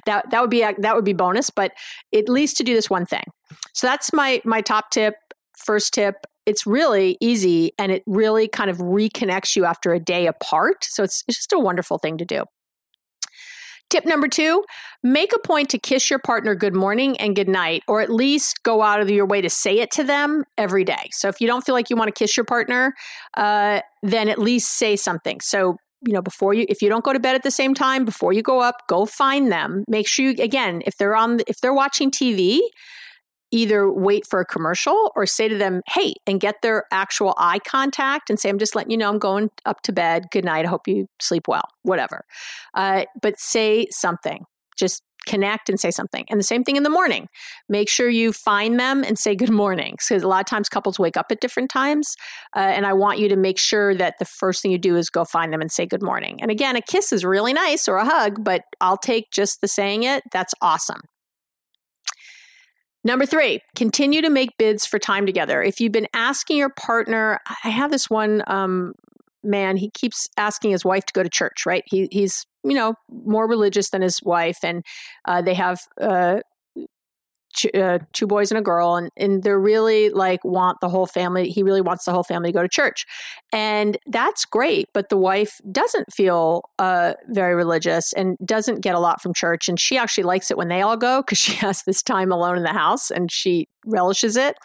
that 0.07 0.31
that 0.31 0.41
would 0.41 0.51
be 0.51 0.61
that 0.61 0.95
would 0.95 1.05
be 1.05 1.13
bonus, 1.13 1.51
but 1.51 1.73
at 2.15 2.29
least 2.29 2.57
to 2.57 2.65
do 2.65 2.75
this 2.75 2.89
one 2.89 3.05
thing. 3.05 3.25
So 3.75 3.87
that's 3.87 4.13
my 4.13 4.41
my 4.45 4.61
top 4.61 4.91
tip 4.91 5.15
first 5.57 5.95
tip 5.95 6.27
it's 6.47 6.65
really 6.65 7.19
easy 7.21 7.73
and 7.77 7.91
it 7.91 8.03
really 8.07 8.47
kind 8.49 8.71
of 8.71 8.79
reconnects 8.79 9.57
you 9.57 9.65
after 9.65 9.93
a 9.93 10.01
day 10.01 10.29
apart. 10.29 10.85
So 10.85 11.03
it's, 11.03 11.25
it's 11.27 11.39
just 11.39 11.53
a 11.53 11.59
wonderful 11.59 11.99
thing 11.99 12.17
to 12.19 12.25
do. 12.25 12.45
Tip 13.91 14.05
number 14.05 14.27
two 14.27 14.65
make 15.05 15.33
a 15.33 15.39
point 15.39 15.71
to 15.71 15.79
kiss 15.79 16.11
your 16.11 16.19
partner 16.19 16.57
good 16.57 16.75
morning 16.75 17.17
and 17.19 17.37
good 17.37 17.49
night, 17.49 17.83
or 17.87 18.01
at 18.01 18.11
least 18.11 18.63
go 18.65 18.83
out 18.83 19.01
of 19.01 19.11
your 19.11 19.27
way 19.27 19.41
to 19.41 19.51
say 19.51 19.79
it 19.79 19.93
to 19.93 20.03
them 20.03 20.45
every 20.59 20.83
day. 20.83 21.09
So 21.13 21.29
if 21.29 21.41
you 21.41 21.47
don't 21.47 21.65
feel 21.65 21.75
like 21.75 21.91
you 21.91 21.97
want 21.97 22.09
to 22.09 22.19
kiss 22.19 22.37
your 22.37 22.45
partner, 22.45 22.95
uh, 23.37 23.81
then 24.03 24.29
at 24.29 24.39
least 24.39 24.77
say 24.77 24.97
something. 24.97 25.41
So 25.41 25.77
you 26.05 26.13
know 26.13 26.23
before 26.23 26.53
you 26.53 26.67
if 26.69 26.83
you 26.83 26.89
don't 26.89 27.05
go 27.05 27.13
to 27.13 27.19
bed 27.19 27.35
at 27.35 27.43
the 27.43 27.51
same 27.51 27.75
time 27.75 28.05
before 28.05 28.33
you 28.33 28.43
go 28.43 28.61
up 28.61 28.83
go 28.87 29.07
find 29.07 29.51
them 29.51 29.83
make 29.89 30.07
sure 30.07 30.27
you 30.27 30.43
again 30.43 30.83
if 30.85 30.99
they're 30.99 31.17
on 31.17 31.41
if 31.47 31.61
they're 31.63 31.73
watching 31.73 32.11
tv 32.11 32.61
either 33.51 33.91
wait 33.91 34.27
for 34.27 34.41
a 34.41 34.45
commercial 34.45 35.13
or 35.15 35.27
say 35.27 35.49
to 35.49 35.57
them, 35.57 35.83
hey, 35.89 36.15
and 36.27 36.41
get 36.41 36.57
their 36.63 36.85
actual 36.91 37.35
eye 37.39 37.61
contact 37.61 38.29
and 38.31 38.39
say, 38.39 38.49
I'm 38.49 38.59
just 38.59 38.75
letting 38.75 38.91
you 38.91 38.97
know 38.97 39.09
I'm 39.09 39.19
going 39.19 39.51
up 39.65 39.83
to 39.83 39.93
bed. 39.93 40.27
Good 40.33 40.45
night. 40.45 40.65
I 40.65 40.69
hope 40.69 40.89
you 40.89 41.07
sleep 41.21 41.47
well, 41.49 41.65
whatever. 41.83 42.25
Uh, 42.75 43.05
but 43.23 43.39
say 43.39 43.87
something. 43.91 44.45
Just 44.77 45.03
connect 45.27 45.69
and 45.69 45.79
say 45.79 45.91
something. 45.91 46.25
And 46.31 46.39
the 46.39 46.45
same 46.45 46.65
thing 46.65 46.77
in 46.77 46.85
the 46.85 46.91
morning. 46.91 47.29
Make 47.69 47.91
sure 47.91 48.09
you 48.09 48.33
find 48.33 48.79
them 48.79 49.03
and 49.03 49.19
say 49.19 49.35
good 49.35 49.51
morning. 49.51 49.97
Because 49.99 50.23
a 50.23 50.29
lot 50.29 50.41
of 50.41 50.47
times 50.47 50.69
couples 50.69 50.99
wake 50.99 51.17
up 51.17 51.27
at 51.31 51.41
different 51.41 51.69
times. 51.71 52.15
Uh, 52.55 52.61
and 52.61 52.87
I 52.87 52.93
want 52.93 53.19
you 53.19 53.29
to 53.29 53.37
make 53.37 53.59
sure 53.59 53.95
that 53.95 54.15
the 54.19 54.25
first 54.25 54.63
thing 54.63 54.71
you 54.71 54.79
do 54.79 54.97
is 54.97 55.11
go 55.11 55.25
find 55.25 55.53
them 55.53 55.61
and 55.61 55.71
say 55.71 55.85
good 55.85 56.03
morning. 56.03 56.41
And 56.41 56.51
again, 56.51 56.77
a 56.77 56.81
kiss 56.81 57.13
is 57.13 57.25
really 57.25 57.53
nice 57.53 57.89
or 57.89 57.97
a 57.97 58.05
hug, 58.05 58.45
but 58.45 58.63
I'll 58.81 58.97
take 58.97 59.31
just 59.33 59.61
the 59.61 59.69
saying 59.69 60.05
it. 60.05 60.23
That's 60.33 60.55
awesome. 60.63 61.01
Number 63.07 63.25
three, 63.25 63.61
continue 63.77 64.21
to 64.21 64.29
make 64.29 64.59
bids 64.59 64.85
for 64.85 64.99
time 64.99 65.27
together. 65.27 65.63
If 65.63 65.81
you've 65.81 65.93
been 65.93 66.09
asking 66.13 66.57
your 66.57 66.71
partner, 66.71 67.39
I 67.63 67.69
have 67.69 67.93
this 67.93 68.11
one 68.11 68.43
um, 68.49 68.95
man, 69.45 69.77
he 69.77 69.91
keeps 69.91 70.29
asking 70.37 70.73
his 70.73 70.85
wife 70.85 71.07
to 71.07 71.13
go 71.13 71.23
to 71.23 71.29
church, 71.29 71.65
right? 71.65 71.85
He, 71.87 72.09
he's, 72.11 72.45
you 72.65 72.75
know, 72.75 72.95
more 73.09 73.47
religious 73.47 73.91
than 73.91 74.03
his 74.03 74.21
wife, 74.25 74.59
and 74.65 74.85
uh, 75.25 75.41
they 75.41 75.55
have 75.55 75.79
uh, 76.01 76.41
uh, 77.75 77.99
two 78.13 78.27
boys 78.27 78.51
and 78.51 78.59
a 78.59 78.63
girl, 78.63 78.97
and, 78.97 79.11
and 79.17 79.43
they're 79.43 79.61
really 79.61 80.11
like 80.11 80.45
want 80.45 80.79
the 80.81 80.89
whole 80.89 81.07
family. 81.07 81.51
He 81.51 81.63
really 81.63 81.81
wants 81.81 82.05
the 82.05 82.13
whole 82.13 82.23
family 82.23 82.51
to 82.51 82.53
go 82.53 82.63
to 82.63 82.69
church, 82.69 83.07
and 83.53 83.97
that's 84.07 84.45
great. 84.45 84.89
But 84.93 85.09
the 85.09 85.17
wife 85.17 85.61
doesn't 85.71 86.13
feel 86.13 86.63
uh, 86.79 87.15
very 87.29 87.55
religious 87.55 88.13
and 88.13 88.37
doesn't 88.45 88.81
get 88.81 88.95
a 88.95 89.01
lot 89.01 89.23
from 89.23 89.33
church, 89.35 89.69
and 89.69 89.79
she 89.81 89.97
actually 89.97 90.25
likes 90.25 90.51
it 90.51 90.57
when 90.57 90.69
they 90.69 90.83
all 90.83 90.97
go 90.97 91.23
because 91.23 91.39
she 91.47 91.55
has 91.55 91.83
this 91.83 92.03
time 92.03 92.33
alone 92.33 92.57
in 92.57 92.63
the 92.63 92.73
house, 92.73 93.11
and 93.11 93.31
she 93.31 93.69
relishes 93.87 94.37
it. 94.37 94.57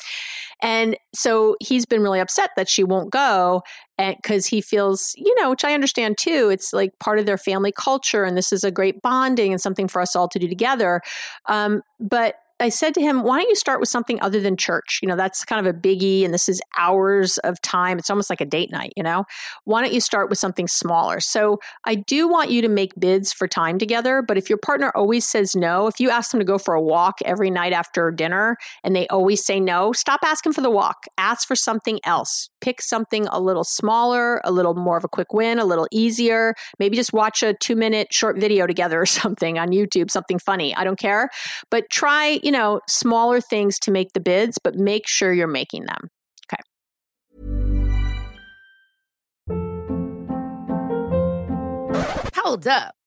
And 0.61 0.95
so 1.13 1.55
he's 1.59 1.85
been 1.85 2.01
really 2.01 2.19
upset 2.19 2.51
that 2.55 2.69
she 2.69 2.83
won't 2.83 3.11
go 3.11 3.63
and 3.97 4.15
because 4.15 4.45
he 4.47 4.61
feels, 4.61 5.13
you 5.17 5.33
know, 5.41 5.49
which 5.49 5.63
I 5.63 5.73
understand 5.73 6.17
too. 6.17 6.49
It's 6.51 6.73
like 6.73 6.97
part 6.99 7.19
of 7.19 7.25
their 7.25 7.37
family 7.37 7.71
culture, 7.71 8.23
and 8.23 8.37
this 8.37 8.51
is 8.51 8.63
a 8.63 8.71
great 8.71 9.01
bonding 9.01 9.51
and 9.51 9.61
something 9.61 9.87
for 9.87 10.01
us 10.01 10.15
all 10.15 10.27
to 10.29 10.39
do 10.39 10.47
together. 10.47 11.01
Um, 11.47 11.81
but 11.99 12.35
I 12.61 12.69
said 12.69 12.93
to 12.93 13.01
him, 13.01 13.23
why 13.23 13.39
don't 13.39 13.49
you 13.49 13.55
start 13.55 13.79
with 13.79 13.89
something 13.89 14.21
other 14.21 14.39
than 14.39 14.55
church? 14.55 14.99
You 15.01 15.07
know, 15.07 15.15
that's 15.15 15.43
kind 15.43 15.65
of 15.65 15.75
a 15.75 15.77
biggie, 15.77 16.23
and 16.23 16.33
this 16.33 16.47
is 16.47 16.61
hours 16.77 17.37
of 17.39 17.61
time. 17.61 17.97
It's 17.97 18.09
almost 18.09 18.29
like 18.29 18.41
a 18.41 18.45
date 18.45 18.71
night, 18.71 18.93
you 18.95 19.03
know? 19.03 19.25
Why 19.65 19.81
don't 19.81 19.93
you 19.93 20.01
start 20.01 20.29
with 20.29 20.37
something 20.37 20.67
smaller? 20.67 21.19
So 21.19 21.59
I 21.85 21.95
do 21.95 22.27
want 22.27 22.51
you 22.51 22.61
to 22.61 22.69
make 22.69 22.93
bids 22.99 23.33
for 23.33 23.47
time 23.47 23.79
together, 23.79 24.21
but 24.21 24.37
if 24.37 24.47
your 24.47 24.59
partner 24.59 24.91
always 24.95 25.27
says 25.27 25.55
no, 25.55 25.87
if 25.87 25.99
you 25.99 26.09
ask 26.09 26.31
them 26.31 26.39
to 26.39 26.45
go 26.45 26.57
for 26.57 26.73
a 26.73 26.81
walk 26.81 27.17
every 27.25 27.49
night 27.49 27.73
after 27.73 28.11
dinner 28.11 28.57
and 28.83 28.95
they 28.95 29.07
always 29.07 29.43
say 29.43 29.59
no, 29.59 29.91
stop 29.91 30.19
asking 30.23 30.53
for 30.53 30.61
the 30.61 30.69
walk. 30.69 31.05
Ask 31.17 31.47
for 31.47 31.55
something 31.55 31.99
else. 32.03 32.49
Pick 32.61 32.81
something 32.81 33.27
a 33.27 33.39
little 33.39 33.63
smaller, 33.63 34.41
a 34.43 34.51
little 34.51 34.73
more 34.73 34.97
of 34.97 35.03
a 35.03 35.09
quick 35.09 35.33
win, 35.33 35.59
a 35.59 35.65
little 35.65 35.87
easier. 35.91 36.55
Maybe 36.79 36.95
just 36.95 37.13
watch 37.13 37.43
a 37.43 37.53
two 37.53 37.75
minute 37.75 38.13
short 38.13 38.37
video 38.37 38.67
together 38.67 39.01
or 39.01 39.05
something 39.21 39.57
on 39.59 39.69
YouTube, 39.69 40.09
something 40.09 40.39
funny. 40.39 40.75
I 40.75 40.83
don't 40.83 40.99
care. 40.99 41.29
But 41.69 41.89
try, 41.89 42.39
you 42.43 42.51
know, 42.51 42.81
smaller 42.87 43.41
things 43.41 43.79
to 43.79 43.91
make 43.91 44.13
the 44.13 44.19
bids, 44.19 44.57
but 44.63 44.75
make 44.75 45.07
sure 45.07 45.33
you're 45.33 45.47
making 45.47 45.85
them. 45.85 46.09
Okay. 46.47 46.61
Hold 52.35 52.67
up. 52.67 52.93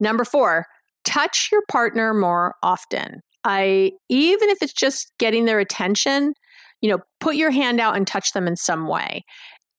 Number 0.00 0.24
four, 0.24 0.66
touch 1.04 1.48
your 1.50 1.62
partner 1.70 2.12
more 2.14 2.54
often. 2.62 3.20
I 3.44 3.92
even 4.08 4.50
if 4.50 4.58
it's 4.62 4.72
just 4.72 5.12
getting 5.18 5.44
their 5.44 5.60
attention, 5.60 6.34
you 6.80 6.90
know, 6.90 6.98
put 7.20 7.36
your 7.36 7.50
hand 7.50 7.80
out 7.80 7.96
and 7.96 8.06
touch 8.06 8.32
them 8.32 8.46
in 8.46 8.56
some 8.56 8.88
way. 8.88 9.24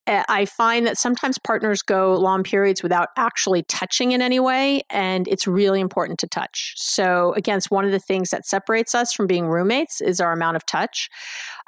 I 0.08 0.46
find 0.46 0.88
that 0.88 0.98
sometimes 0.98 1.38
partners 1.38 1.82
go 1.82 2.16
long 2.16 2.44
periods 2.44 2.82
without 2.82 3.10
actually 3.18 3.64
touching 3.64 4.14
in 4.14 4.22
any 4.22 4.40
way, 4.40 4.82
and 4.90 5.28
it's 5.28 5.46
really 5.46 5.82
important 5.82 6.18
to 6.20 6.28
touch. 6.28 6.74
So, 6.78 7.34
again, 7.34 7.58
it's 7.58 7.70
one 7.70 7.84
of 7.84 7.92
the 7.92 8.00
things 8.00 8.30
that 8.30 8.46
separates 8.46 8.96
us 8.96 9.12
from 9.12 9.28
being 9.28 9.48
roommates 9.48 10.00
is 10.00 10.22
our 10.22 10.32
amount 10.32 10.56
of 10.56 10.66
touch. 10.66 11.10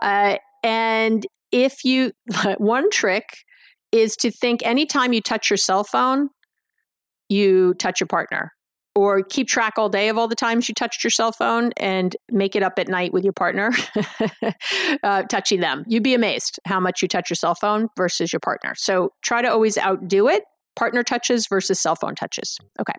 Uh, 0.02 0.38
and 0.64 1.28
if 1.52 1.84
you, 1.84 2.14
one 2.58 2.90
trick 2.90 3.26
is 3.92 4.16
to 4.18 4.32
think 4.32 4.66
anytime 4.66 5.12
you 5.12 5.22
touch 5.22 5.50
your 5.50 5.58
cell 5.58 5.84
phone, 5.84 6.30
you 7.30 7.74
touch 7.76 8.00
your 8.00 8.08
partner 8.08 8.52
or 8.96 9.24
keep 9.24 9.48
track 9.48 9.76
all 9.78 9.88
day 9.88 10.10
of 10.10 10.18
all 10.18 10.28
the 10.28 10.36
times 10.36 10.68
you 10.68 10.76
touched 10.76 11.04
your 11.04 11.12
cell 11.12 11.32
phone 11.32 11.72
and 11.78 12.16
make 12.32 12.56
it 12.56 12.64
up 12.64 12.78
at 12.78 12.88
night 12.88 13.14
with 13.14 13.24
your 13.24 13.34
partner 13.34 13.72
uh, 15.04 15.24
touching 15.24 15.60
them. 15.60 15.86
You'd 15.88 16.04
be 16.04 16.14
amazed 16.14 16.60
how 16.66 16.80
much 16.80 17.02
you 17.02 17.08
touch 17.08 17.30
your 17.30 17.36
cell 17.36 17.56
phone 17.56 17.88
versus 17.96 18.34
your 18.34 18.40
partner. 18.40 18.74
So 18.76 19.14
try 19.22 19.42
to 19.42 19.48
always 19.48 19.78
outdo 19.78 20.28
it 20.28 20.44
partner 20.76 21.04
touches 21.04 21.48
versus 21.48 21.80
cell 21.80 21.96
phone 21.96 22.16
touches. 22.16 22.58
Okay. 22.80 22.94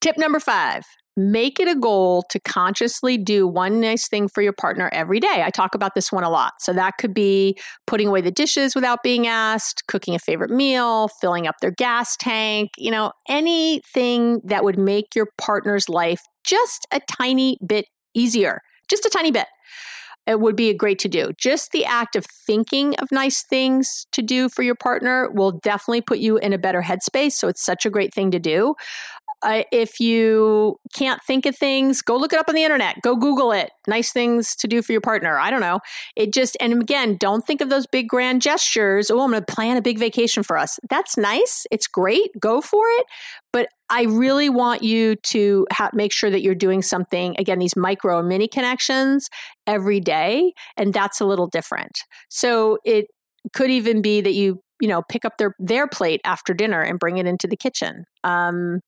Tip 0.00 0.18
number 0.18 0.40
five 0.40 0.84
make 1.16 1.58
it 1.58 1.66
a 1.66 1.74
goal 1.74 2.22
to 2.30 2.38
consciously 2.38 3.16
do 3.16 3.46
one 3.46 3.80
nice 3.80 4.06
thing 4.06 4.28
for 4.28 4.42
your 4.42 4.52
partner 4.52 4.90
every 4.92 5.18
day. 5.18 5.42
I 5.44 5.50
talk 5.50 5.74
about 5.74 5.94
this 5.94 6.12
one 6.12 6.24
a 6.24 6.30
lot. 6.30 6.54
So 6.60 6.72
that 6.74 6.98
could 6.98 7.14
be 7.14 7.58
putting 7.86 8.06
away 8.06 8.20
the 8.20 8.30
dishes 8.30 8.74
without 8.74 9.02
being 9.02 9.26
asked, 9.26 9.86
cooking 9.88 10.14
a 10.14 10.18
favorite 10.18 10.50
meal, 10.50 11.08
filling 11.20 11.46
up 11.46 11.56
their 11.60 11.70
gas 11.70 12.16
tank, 12.16 12.70
you 12.76 12.90
know, 12.90 13.12
anything 13.28 14.40
that 14.44 14.62
would 14.62 14.78
make 14.78 15.14
your 15.14 15.28
partner's 15.38 15.88
life 15.88 16.22
just 16.44 16.86
a 16.92 17.00
tiny 17.10 17.58
bit 17.66 17.86
easier, 18.14 18.60
just 18.88 19.06
a 19.06 19.10
tiny 19.10 19.30
bit. 19.30 19.46
It 20.26 20.40
would 20.40 20.56
be 20.56 20.70
a 20.70 20.74
great 20.74 20.98
to 21.00 21.08
do. 21.08 21.30
Just 21.38 21.70
the 21.70 21.84
act 21.84 22.16
of 22.16 22.26
thinking 22.26 22.96
of 22.96 23.12
nice 23.12 23.44
things 23.44 24.06
to 24.10 24.22
do 24.22 24.48
for 24.48 24.62
your 24.62 24.74
partner 24.74 25.30
will 25.30 25.52
definitely 25.52 26.00
put 26.00 26.18
you 26.18 26.36
in 26.36 26.52
a 26.52 26.58
better 26.58 26.82
headspace. 26.82 27.32
So 27.32 27.46
it's 27.46 27.64
such 27.64 27.86
a 27.86 27.90
great 27.90 28.12
thing 28.12 28.32
to 28.32 28.40
do. 28.40 28.74
Uh, 29.42 29.62
if 29.70 30.00
you 30.00 30.78
can't 30.94 31.20
think 31.26 31.46
of 31.46 31.56
things, 31.56 32.00
go 32.00 32.16
look 32.16 32.32
it 32.32 32.38
up 32.38 32.48
on 32.48 32.54
the 32.54 32.64
internet. 32.64 32.96
Go 33.02 33.14
Google 33.14 33.52
it. 33.52 33.70
Nice 33.86 34.10
things 34.10 34.56
to 34.56 34.66
do 34.66 34.82
for 34.82 34.92
your 34.92 35.00
partner. 35.00 35.38
I 35.38 35.50
don't 35.50 35.60
know. 35.60 35.80
It 36.16 36.32
just, 36.32 36.56
and 36.58 36.80
again, 36.80 37.16
don't 37.18 37.46
think 37.46 37.60
of 37.60 37.68
those 37.68 37.86
big 37.86 38.08
grand 38.08 38.40
gestures. 38.40 39.10
Oh, 39.10 39.20
I'm 39.20 39.30
going 39.30 39.44
to 39.44 39.54
plan 39.54 39.76
a 39.76 39.82
big 39.82 39.98
vacation 39.98 40.42
for 40.42 40.56
us. 40.56 40.80
That's 40.88 41.16
nice. 41.16 41.66
It's 41.70 41.86
great. 41.86 42.30
Go 42.40 42.60
for 42.60 42.82
it. 42.86 43.06
But 43.52 43.68
I 43.90 44.04
really 44.04 44.48
want 44.48 44.82
you 44.82 45.16
to 45.16 45.66
ha- 45.70 45.90
make 45.92 46.12
sure 46.12 46.30
that 46.30 46.42
you're 46.42 46.54
doing 46.54 46.82
something, 46.82 47.36
again, 47.38 47.58
these 47.58 47.76
micro 47.76 48.18
and 48.18 48.28
mini 48.28 48.48
connections 48.48 49.28
every 49.66 50.00
day. 50.00 50.54
And 50.76 50.92
that's 50.92 51.20
a 51.20 51.26
little 51.26 51.46
different. 51.46 51.98
So 52.28 52.78
it 52.84 53.06
could 53.52 53.70
even 53.70 54.02
be 54.02 54.22
that 54.22 54.32
you, 54.32 54.60
you 54.80 54.88
know, 54.88 55.02
pick 55.08 55.24
up 55.24 55.36
their, 55.38 55.54
their 55.58 55.86
plate 55.86 56.20
after 56.24 56.52
dinner 56.52 56.80
and 56.80 56.98
bring 56.98 57.18
it 57.18 57.26
into 57.26 57.46
the 57.46 57.56
kitchen. 57.56 58.04
Um, 58.24 58.80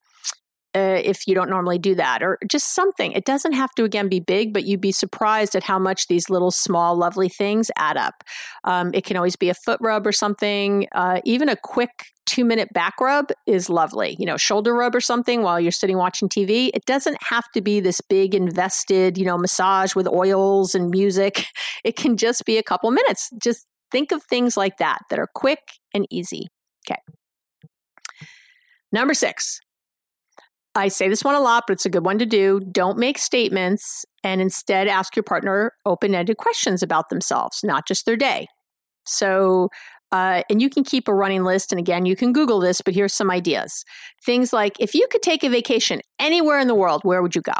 uh, 0.75 1.01
if 1.03 1.27
you 1.27 1.35
don't 1.35 1.51
normally 1.51 1.79
do 1.79 1.95
that, 1.95 2.23
or 2.23 2.39
just 2.49 2.75
something. 2.75 3.13
It 3.13 3.25
doesn't 3.25 3.53
have 3.53 3.75
to, 3.77 3.85
again, 3.85 4.09
be 4.09 4.21
big, 4.21 4.53
but 4.53 4.65
you'd 4.65 4.81
be 4.81 4.93
surprised 4.93 5.55
at 5.55 5.65
how 5.65 5.79
much 5.79 6.09
these 6.09 6.29
little, 6.29 6.51
small, 6.51 6.97
lovely 6.97 7.29
things 7.29 7.71
add 7.77 7.97
up. 7.97 8.25
Um, 8.65 8.91
it 8.95 9.05
can 9.05 9.17
always 9.17 9.37
be 9.37 9.49
a 9.49 9.55
foot 9.55 9.79
rub 9.81 10.07
or 10.07 10.13
something. 10.13 10.87
Uh, 10.93 11.21
even 11.25 11.49
a 11.49 11.57
quick 11.57 11.91
two 12.27 12.45
minute 12.45 12.73
back 12.73 13.01
rub 13.01 13.31
is 13.47 13.71
lovely. 13.71 14.15
You 14.19 14.27
know, 14.27 14.37
shoulder 14.37 14.75
rub 14.75 14.95
or 14.95 15.01
something 15.01 15.43
while 15.43 15.59
you're 15.59 15.73
sitting 15.73 15.97
watching 15.97 16.29
TV. 16.29 16.71
It 16.75 16.85
doesn't 16.85 17.17
have 17.23 17.51
to 17.55 17.63
be 17.63 17.81
this 17.81 18.01
big 18.03 18.35
invested, 18.35 19.17
you 19.17 19.25
know, 19.25 19.39
massage 19.39 19.95
with 19.95 20.07
oils 20.07 20.75
and 20.75 20.91
music. 20.91 21.45
It 21.85 21.97
can 21.97 22.17
just 22.17 22.45
be 22.45 22.59
a 22.59 22.63
couple 22.63 22.91
minutes. 22.91 23.31
Just 23.41 23.65
think 23.93 24.11
of 24.11 24.23
things 24.25 24.57
like 24.57 24.79
that 24.79 24.99
that 25.11 25.19
are 25.19 25.29
quick 25.33 25.61
and 25.95 26.07
easy. 26.11 26.49
Okay. 26.87 27.01
Number 28.91 29.15
six, 29.15 29.61
I 30.79 30.88
say 30.88 31.09
this 31.09 31.25
one 31.25 31.35
a 31.35 31.41
lot, 31.41 31.64
but 31.67 31.73
it's 31.73 31.87
a 31.87 31.91
good 31.91 32.05
one 32.05 32.19
to 32.19 32.27
do. 32.27 32.61
Don't 32.61 32.99
make 32.99 33.19
statements 33.19 34.05
and 34.23 34.41
instead 34.41 34.87
ask 34.87 35.17
your 35.17 35.25
partner 35.25 35.73
open 35.85 36.14
ended 36.14 36.37
questions 36.37 36.83
about 36.83 37.09
themselves, 37.09 37.61
not 37.64 37.87
just 37.87 38.07
their 38.07 38.17
day. 38.17 38.47
So, 39.05 39.71
uh, 40.12 40.43
and 40.49 40.62
you 40.62 40.71
can 40.71 40.85
keep 40.85 41.09
a 41.09 41.14
running 41.14 41.43
list. 41.43 41.73
And 41.73 41.81
again, 41.81 42.07
you 42.07 42.14
can 42.14 42.33
Google 42.33 42.61
this, 42.61 42.81
but 42.81 42.95
here's 42.95 43.12
some 43.12 43.31
ideas. 43.31 43.85
Things 44.25 44.53
like 44.53 44.77
if 44.79 44.95
you 44.95 45.09
could 45.11 45.23
take 45.23 45.43
a 45.43 45.51
vacation 45.51 46.01
anywhere 46.21 46.61
in 46.61 46.69
the 46.69 46.77
world, 46.77 47.01
where 47.03 47.23
would 47.23 47.35
you 47.35 47.43
go? 47.43 47.53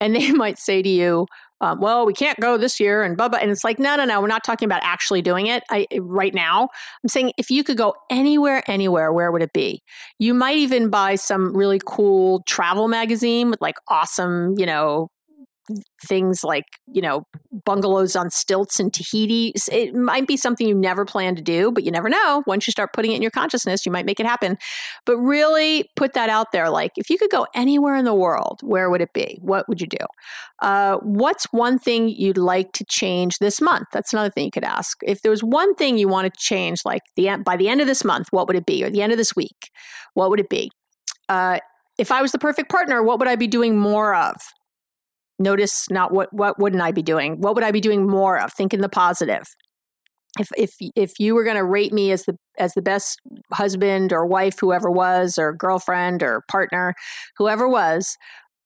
And 0.00 0.14
they 0.16 0.32
might 0.32 0.58
say 0.58 0.82
to 0.82 0.88
you, 0.88 1.26
um, 1.60 1.80
well, 1.80 2.04
we 2.04 2.12
can't 2.12 2.38
go 2.38 2.58
this 2.58 2.78
year 2.78 3.02
and 3.02 3.16
blah, 3.16 3.28
blah. 3.28 3.38
And 3.38 3.50
it's 3.50 3.64
like, 3.64 3.78
no, 3.78 3.96
no, 3.96 4.04
no, 4.04 4.20
we're 4.20 4.26
not 4.26 4.44
talking 4.44 4.66
about 4.66 4.82
actually 4.82 5.22
doing 5.22 5.46
it 5.46 5.62
I, 5.70 5.86
right 5.98 6.34
now. 6.34 6.68
I'm 7.02 7.08
saying 7.08 7.32
if 7.38 7.50
you 7.50 7.64
could 7.64 7.78
go 7.78 7.94
anywhere, 8.10 8.62
anywhere, 8.66 9.10
where 9.12 9.32
would 9.32 9.42
it 9.42 9.54
be? 9.54 9.82
You 10.18 10.34
might 10.34 10.58
even 10.58 10.90
buy 10.90 11.14
some 11.14 11.56
really 11.56 11.80
cool 11.84 12.42
travel 12.46 12.88
magazine 12.88 13.50
with 13.50 13.60
like 13.62 13.76
awesome, 13.88 14.54
you 14.58 14.66
know, 14.66 15.08
things 16.04 16.44
like 16.44 16.64
you 16.92 17.02
know 17.02 17.26
bungalows 17.64 18.14
on 18.14 18.30
stilts 18.30 18.78
in 18.78 18.90
tahiti 18.90 19.52
it 19.70 19.94
might 19.94 20.26
be 20.26 20.36
something 20.36 20.68
you 20.68 20.74
never 20.74 21.04
plan 21.04 21.34
to 21.34 21.42
do 21.42 21.70
but 21.72 21.84
you 21.84 21.90
never 21.90 22.08
know. 22.08 22.42
Once 22.46 22.66
you 22.66 22.70
start 22.70 22.92
putting 22.92 23.12
it 23.12 23.16
in 23.16 23.22
your 23.22 23.30
consciousness 23.30 23.86
you 23.86 23.92
might 23.92 24.06
make 24.06 24.20
it 24.20 24.26
happen. 24.26 24.56
But 25.04 25.18
really 25.18 25.88
put 25.96 26.12
that 26.14 26.28
out 26.28 26.52
there 26.52 26.70
like 26.70 26.92
if 26.96 27.10
you 27.10 27.18
could 27.18 27.30
go 27.30 27.46
anywhere 27.54 27.96
in 27.96 28.04
the 28.04 28.14
world 28.14 28.60
where 28.62 28.90
would 28.90 29.00
it 29.00 29.12
be? 29.12 29.38
What 29.40 29.68
would 29.68 29.80
you 29.80 29.86
do? 29.86 30.04
Uh, 30.60 30.96
what's 31.02 31.46
one 31.52 31.78
thing 31.78 32.08
you'd 32.08 32.38
like 32.38 32.72
to 32.72 32.84
change 32.84 33.38
this 33.38 33.60
month? 33.60 33.88
That's 33.92 34.12
another 34.12 34.30
thing 34.30 34.46
you 34.46 34.50
could 34.50 34.64
ask. 34.64 34.98
If 35.02 35.22
there 35.22 35.30
was 35.30 35.42
one 35.42 35.74
thing 35.74 35.98
you 35.98 36.08
wanted 36.08 36.34
to 36.34 36.40
change 36.40 36.80
like 36.84 37.02
the 37.16 37.36
by 37.44 37.56
the 37.56 37.68
end 37.68 37.80
of 37.80 37.86
this 37.86 38.04
month 38.04 38.28
what 38.30 38.46
would 38.46 38.56
it 38.56 38.66
be? 38.66 38.84
Or 38.84 38.90
the 38.90 39.02
end 39.02 39.12
of 39.12 39.18
this 39.18 39.34
week 39.34 39.70
what 40.14 40.30
would 40.30 40.40
it 40.40 40.48
be? 40.48 40.70
Uh, 41.28 41.58
if 41.98 42.12
I 42.12 42.22
was 42.22 42.32
the 42.32 42.38
perfect 42.38 42.70
partner, 42.70 43.02
what 43.02 43.18
would 43.18 43.28
I 43.28 43.36
be 43.36 43.46
doing 43.46 43.78
more 43.78 44.14
of? 44.14 44.36
Notice 45.38 45.90
not 45.90 46.12
what 46.12 46.32
what 46.32 46.58
wouldn't 46.58 46.82
I 46.82 46.92
be 46.92 47.02
doing? 47.02 47.40
What 47.40 47.54
would 47.54 47.64
I 47.64 47.70
be 47.70 47.80
doing 47.80 48.08
more 48.08 48.38
of? 48.38 48.52
Think 48.52 48.72
in 48.72 48.80
the 48.80 48.88
positive. 48.88 49.44
If 50.38 50.48
if 50.56 50.74
if 50.94 51.12
you 51.18 51.34
were 51.34 51.44
going 51.44 51.56
to 51.56 51.64
rate 51.64 51.92
me 51.92 52.10
as 52.10 52.24
the 52.24 52.36
as 52.58 52.74
the 52.74 52.82
best 52.82 53.20
husband 53.52 54.12
or 54.12 54.26
wife, 54.26 54.56
whoever 54.60 54.90
was, 54.90 55.38
or 55.38 55.52
girlfriend 55.52 56.22
or 56.22 56.42
partner, 56.48 56.94
whoever 57.36 57.68
was, 57.68 58.16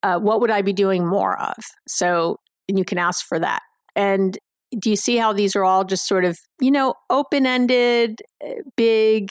uh, 0.02 0.18
what 0.18 0.40
would 0.40 0.50
I 0.50 0.62
be 0.62 0.72
doing 0.72 1.06
more 1.06 1.40
of? 1.40 1.56
So 1.88 2.37
you 2.68 2.85
can 2.85 2.98
ask 2.98 3.26
for 3.26 3.38
that. 3.38 3.62
And 3.96 4.38
do 4.78 4.90
you 4.90 4.96
see 4.96 5.16
how 5.16 5.33
these 5.33 5.56
are 5.56 5.64
all 5.64 5.85
just 5.85 6.06
sort 6.06 6.24
of, 6.24 6.38
you 6.61 6.70
know, 6.70 6.94
open 7.09 7.46
ended, 7.46 8.20
eh, 8.42 8.61
big? 8.76 9.30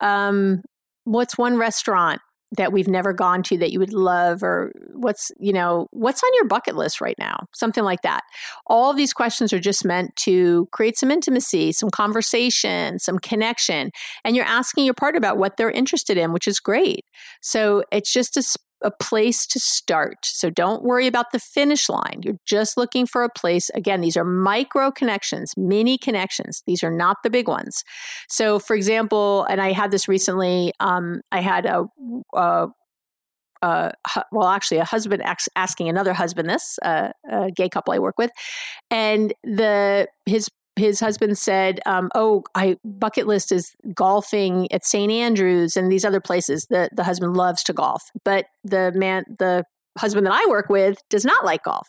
Um, 0.00 0.62
what's 1.04 1.38
one 1.38 1.56
restaurant 1.56 2.20
that 2.56 2.72
we've 2.72 2.88
never 2.88 3.12
gone 3.12 3.42
to 3.44 3.58
that 3.58 3.72
you 3.72 3.78
would 3.78 3.92
love 3.92 4.42
or 4.42 4.72
what's 4.92 5.30
you 5.38 5.52
know 5.52 5.88
what's 5.90 6.22
on 6.22 6.30
your 6.34 6.46
bucket 6.46 6.76
list 6.76 7.00
right 7.00 7.16
now? 7.18 7.46
Something 7.52 7.84
like 7.84 8.02
that. 8.02 8.22
All 8.66 8.92
these 8.92 9.12
questions 9.12 9.52
are 9.52 9.60
just 9.60 9.84
meant 9.84 10.14
to 10.16 10.68
create 10.72 10.96
some 10.96 11.10
intimacy 11.10 11.72
some 11.72 11.90
conversation 11.90 12.98
some 12.98 13.18
connection 13.18 13.90
and 14.24 14.36
you're 14.36 14.44
asking 14.44 14.84
your 14.84 14.94
partner 14.94 15.18
about 15.18 15.38
what 15.38 15.56
they're 15.56 15.70
interested 15.70 16.16
in 16.16 16.32
which 16.32 16.48
is 16.48 16.60
great. 16.60 17.04
So 17.40 17.84
it's 17.90 18.12
just 18.12 18.36
a 18.36 18.42
a 18.84 18.90
place 18.90 19.46
to 19.46 19.58
start. 19.58 20.18
So 20.22 20.50
don't 20.50 20.84
worry 20.84 21.06
about 21.06 21.32
the 21.32 21.40
finish 21.40 21.88
line. 21.88 22.20
You're 22.22 22.38
just 22.46 22.76
looking 22.76 23.06
for 23.06 23.24
a 23.24 23.28
place. 23.28 23.70
Again, 23.74 24.00
these 24.00 24.16
are 24.16 24.24
micro 24.24 24.90
connections, 24.90 25.52
mini 25.56 25.98
connections. 25.98 26.62
These 26.66 26.84
are 26.84 26.90
not 26.90 27.18
the 27.22 27.30
big 27.30 27.48
ones. 27.48 27.82
So, 28.28 28.58
for 28.58 28.76
example, 28.76 29.44
and 29.48 29.60
I 29.60 29.72
had 29.72 29.90
this 29.90 30.06
recently, 30.06 30.72
um, 30.80 31.22
I 31.32 31.40
had 31.40 31.66
a, 31.66 31.86
a 32.34 32.68
uh, 33.62 33.90
well, 34.30 34.48
actually, 34.48 34.76
a 34.76 34.84
husband 34.84 35.22
asking 35.56 35.88
another 35.88 36.12
husband 36.12 36.50
this, 36.50 36.78
uh, 36.82 37.10
a 37.30 37.50
gay 37.50 37.70
couple 37.70 37.94
I 37.94 37.98
work 37.98 38.18
with, 38.18 38.30
and 38.90 39.32
the 39.42 40.06
his 40.26 40.48
his 40.76 41.00
husband 41.00 41.38
said, 41.38 41.80
um, 41.86 42.10
"Oh, 42.14 42.42
I 42.54 42.76
bucket 42.84 43.26
list 43.26 43.52
is 43.52 43.70
golfing 43.94 44.70
at 44.72 44.84
St. 44.84 45.10
Andrews 45.10 45.76
and 45.76 45.90
these 45.90 46.04
other 46.04 46.20
places." 46.20 46.66
The 46.70 46.88
the 46.92 47.04
husband 47.04 47.36
loves 47.36 47.62
to 47.64 47.72
golf, 47.72 48.02
but 48.24 48.46
the 48.64 48.92
man 48.94 49.24
the 49.38 49.64
husband 49.98 50.26
that 50.26 50.32
I 50.32 50.44
work 50.48 50.68
with 50.68 50.98
does 51.08 51.24
not 51.24 51.44
like 51.44 51.62
golf. 51.62 51.88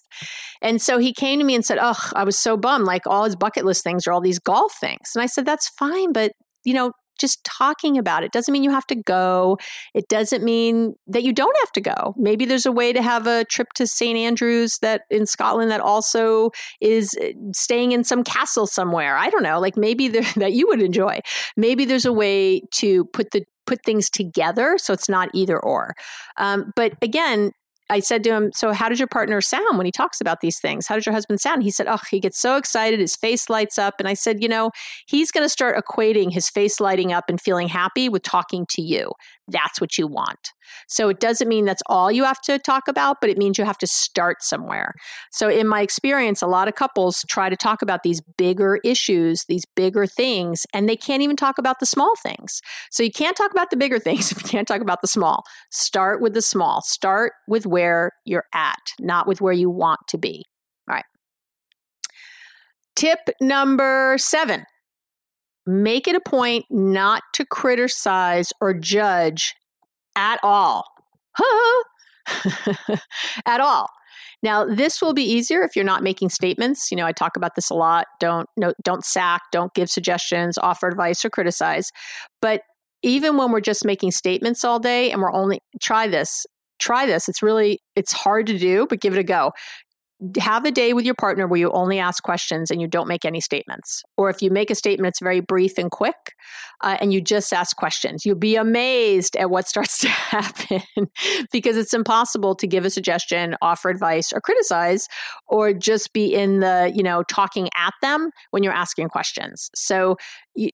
And 0.62 0.80
so 0.82 1.00
he 1.00 1.14
came 1.14 1.40
to 1.40 1.46
me 1.46 1.56
and 1.56 1.66
said, 1.66 1.80
"Oh, 1.82 1.98
I 2.16 2.24
was 2.24 2.38
so 2.40 2.58
bummed. 2.58 2.86
Like 2.86 3.08
all 3.08 3.24
his 3.26 3.36
bucket 3.36 3.66
list 3.66 3.84
things 3.84 4.06
are 4.08 4.14
all 4.14 4.22
these 4.22 4.40
golf 4.40 4.74
things." 4.80 5.12
And 5.16 5.24
I 5.24 5.28
said, 5.28 5.46
"That's 5.46 5.70
fine, 5.70 6.14
but 6.14 6.32
you 6.64 6.74
know, 6.74 6.92
just 7.20 7.44
talking 7.44 7.98
about 7.98 8.24
it 8.24 8.32
doesn't 8.32 8.52
mean 8.52 8.64
you 8.64 8.72
have 8.72 8.88
to 8.88 8.96
go. 8.96 9.58
It 9.94 10.08
doesn't 10.08 10.44
mean 10.44 10.96
that 11.08 11.24
you 11.24 11.34
don't 11.34 11.56
have 11.60 11.72
to 11.74 11.82
go. 11.82 12.14
Maybe 12.18 12.46
there's 12.46 12.66
a 12.66 12.72
way 12.72 12.94
to 12.94 13.02
have 13.02 13.28
a 13.28 13.46
trip 13.46 13.68
to 13.76 13.88
St. 13.88 14.18
Andrews 14.18 14.78
that 14.82 15.04
in 15.10 15.26
Scotland 15.26 15.72
that 15.72 15.82
also 15.82 16.52
is 16.82 17.16
eh, 17.22 17.34
staying 17.54 17.92
in 17.92 18.04
some 18.04 18.24
castle 18.24 18.68
somewhere. 18.68 19.16
I 19.18 19.30
don't 19.30 19.44
know, 19.44 19.60
like 19.60 19.78
maybe 19.78 20.08
there, 20.08 20.24
that 20.36 20.54
you 20.54 20.68
would 20.68 20.82
enjoy. 20.82 21.20
Maybe 21.58 21.86
there's 21.86 22.06
a 22.06 22.14
way 22.14 22.62
to 22.76 23.06
put 23.06 23.32
the 23.32 23.44
put 23.66 23.84
things 23.84 24.12
together 24.12 24.78
so 24.78 24.94
it's 24.94 25.10
not 25.10 25.30
either 25.34 25.60
or. 25.60 25.96
Um, 26.38 26.72
but 26.76 26.94
again, 27.02 27.52
I 27.90 28.00
said 28.00 28.24
to 28.24 28.32
him, 28.32 28.52
So, 28.54 28.74
how 28.74 28.90
does 28.90 29.00
your 29.00 29.08
partner 29.08 29.42
sound 29.42 29.78
when 29.78 29.86
he 29.86 29.92
talks 29.92 30.20
about 30.20 30.42
these 30.42 30.60
things? 30.60 30.88
How 30.88 30.96
does 30.96 31.06
your 31.06 31.14
husband 31.14 31.40
sound? 31.40 31.64
He 31.64 31.72
said, 31.72 31.88
Oh, 31.88 32.00
he 32.10 32.20
gets 32.20 32.40
so 32.40 32.58
excited. 32.58 33.00
His 33.00 33.16
face 33.16 33.50
lights 33.50 33.78
up. 33.78 33.96
And 34.00 34.08
I 34.08 34.14
said, 34.14 34.42
You 34.42 34.50
know, 34.50 34.72
he's 35.06 35.32
going 35.32 35.46
to 35.46 35.50
start 35.50 35.78
equating 35.78 36.32
his 36.32 36.50
face 36.50 36.80
lighting 36.80 37.14
up 37.14 37.26
and 37.30 37.40
feeling 37.40 37.68
happy 37.68 38.10
with 38.10 38.24
talking 38.24 38.66
to 38.72 38.82
you. 38.82 39.12
That's 39.48 39.80
what 39.80 39.98
you 39.98 40.08
want. 40.08 40.54
So 40.88 41.08
it 41.10 41.20
doesn't 41.20 41.48
mean 41.48 41.66
that's 41.66 41.84
all 41.86 42.12
you 42.12 42.24
have 42.24 42.42
to 42.42 42.58
talk 42.58 42.88
about, 42.88 43.18
but 43.22 43.30
it 43.30 43.38
means 43.38 43.58
you 43.58 43.66
have 43.66 43.78
to 43.78 43.88
start 43.88 44.42
somewhere. 44.42 44.94
So, 45.32 45.48
in 45.50 45.68
my 45.68 45.82
experience, 45.82 46.42
a 46.42 46.48
lot 46.48 46.68
of 46.68 46.74
couples 46.74 47.24
try 47.30 47.50
to 47.50 47.56
talk 47.56 47.82
about 47.82 48.02
these 48.04 48.22
bigger 48.38 48.80
issues, 48.84 49.46
these 49.48 49.64
bigger 49.76 50.08
things, 50.08 50.66
and 50.74 50.90
they 50.90 50.96
can't 50.96 51.22
even 51.22 51.36
talk 51.36 51.60
about 51.60 51.80
the 51.80 51.86
small 51.86 52.16
things. 52.16 52.62
So, 52.90 53.04
you 53.04 53.12
can't 53.12 53.38
talk 53.38 53.52
about 53.52 53.70
the 53.70 53.78
bigger 53.78 54.00
things 54.06 54.32
if 54.32 54.42
you 54.42 54.50
can't 54.50 54.68
talk 54.68 54.82
about 54.82 55.02
the 55.02 55.08
small. 55.08 55.44
Start 55.72 56.22
with 56.22 56.34
the 56.34 56.42
small, 56.42 56.82
start 56.82 57.34
with 57.48 57.68
where 57.68 58.12
you're 58.26 58.46
at, 58.54 58.82
not 59.00 59.28
with 59.28 59.42
where 59.42 59.54
you 59.54 59.70
want 59.70 60.00
to 60.10 60.18
be. 60.18 60.44
All 60.90 60.96
right. 60.96 61.06
Tip 62.96 63.20
number 63.40 64.16
seven 64.18 64.66
make 65.66 66.08
it 66.08 66.16
a 66.16 66.20
point 66.20 66.66
not 66.70 67.24
to 67.34 67.46
criticize 67.46 68.54
or 68.62 68.74
judge 68.74 69.56
at 70.16 70.40
all. 70.44 70.86
at 73.46 73.60
all. 73.60 73.90
Now, 74.44 74.66
this 74.66 75.02
will 75.02 75.14
be 75.14 75.24
easier 75.24 75.64
if 75.64 75.76
you're 75.76 75.86
not 75.86 76.04
making 76.04 76.30
statements. 76.30 76.92
You 76.92 76.98
know, 76.98 77.06
I 77.06 77.12
talk 77.12 77.36
about 77.36 77.56
this 77.56 77.70
a 77.70 77.74
lot. 77.74 78.06
Don't 78.20 78.48
no, 78.58 78.74
don't 78.84 79.04
sack, 79.04 79.42
don't 79.52 79.74
give 79.74 79.90
suggestions, 79.90 80.58
offer 80.58 80.88
advice 80.88 81.26
or 81.26 81.30
criticize. 81.30 81.92
But 82.42 82.62
even 83.02 83.38
when 83.38 83.52
we're 83.52 83.62
just 83.62 83.86
making 83.86 84.12
statements 84.12 84.64
all 84.64 84.80
day 84.80 85.12
and 85.12 85.22
we're 85.22 85.34
only 85.34 85.60
try 85.82 86.08
this, 86.08 86.46
try 86.80 87.06
this. 87.06 87.28
It's 87.28 87.42
really 87.42 87.80
it's 87.96 88.12
hard 88.12 88.46
to 88.48 88.58
do, 88.58 88.86
but 88.90 89.02
give 89.02 89.14
it 89.14 89.20
a 89.20 89.24
go 89.24 89.52
have 90.40 90.66
a 90.66 90.72
day 90.72 90.94
with 90.94 91.06
your 91.06 91.16
partner 91.16 91.46
where 91.46 91.60
you 91.60 91.72
only 91.72 92.00
ask 92.00 92.24
questions 92.24 92.72
and 92.72 92.82
you 92.82 92.88
don't 92.88 93.08
make 93.08 93.26
any 93.26 93.42
statements. 93.42 94.02
Or 94.18 94.30
if 94.30 94.42
you 94.42 94.50
make 94.50 94.70
a 94.70 94.76
statement, 94.76 95.12
it's 95.12 95.20
very 95.20 95.42
brief 95.42 95.78
and 95.78 95.92
quick, 95.92 96.16
uh, 96.82 96.98
and 97.02 97.12
you 97.12 97.20
just 97.20 97.52
ask 97.52 97.76
questions. 97.76 98.26
You'll 98.26 98.38
be 98.38 98.56
amazed 98.56 99.36
at 99.36 99.50
what 99.50 99.68
starts 99.68 99.98
to 100.00 100.08
happen 100.08 100.82
because 101.52 101.76
it's 101.76 101.94
impossible 101.94 102.56
to 102.56 102.68
give 102.68 102.86
a 102.86 102.90
suggestion, 102.90 103.56
offer 103.62 103.90
advice, 103.90 104.32
or 104.32 104.40
criticize, 104.40 105.08
or 105.48 105.74
just 105.74 106.14
be 106.14 106.34
in 106.34 106.62
the, 106.62 106.92
you 106.96 107.04
know, 107.04 107.24
talking 107.24 107.70
at 107.76 107.94
them 108.02 108.32
when 108.52 108.64
you're 108.64 108.74
asking 108.74 109.10
questions. 109.10 109.70
So 109.76 110.16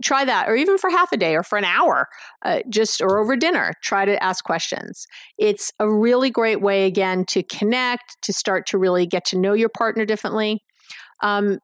try 0.03 0.25
that, 0.25 0.47
or 0.47 0.55
even 0.55 0.77
for 0.77 0.89
half 0.89 1.11
a 1.11 1.17
day 1.17 1.35
or 1.35 1.43
for 1.43 1.57
an 1.57 1.65
hour, 1.65 2.07
uh, 2.43 2.59
just 2.69 3.01
or 3.01 3.19
over 3.19 3.35
dinner, 3.35 3.73
try 3.81 4.05
to 4.05 4.21
ask 4.23 4.43
questions. 4.43 5.07
It's 5.37 5.71
a 5.79 5.91
really 5.91 6.29
great 6.29 6.61
way, 6.61 6.85
again, 6.85 7.25
to 7.29 7.43
connect, 7.43 8.17
to 8.23 8.33
start 8.33 8.65
to 8.67 8.77
really 8.77 9.05
get 9.05 9.25
to 9.25 9.37
know 9.37 9.53
your 9.53 9.69
partner 9.69 10.05
differently. 10.05 10.63
Um, 11.23 11.59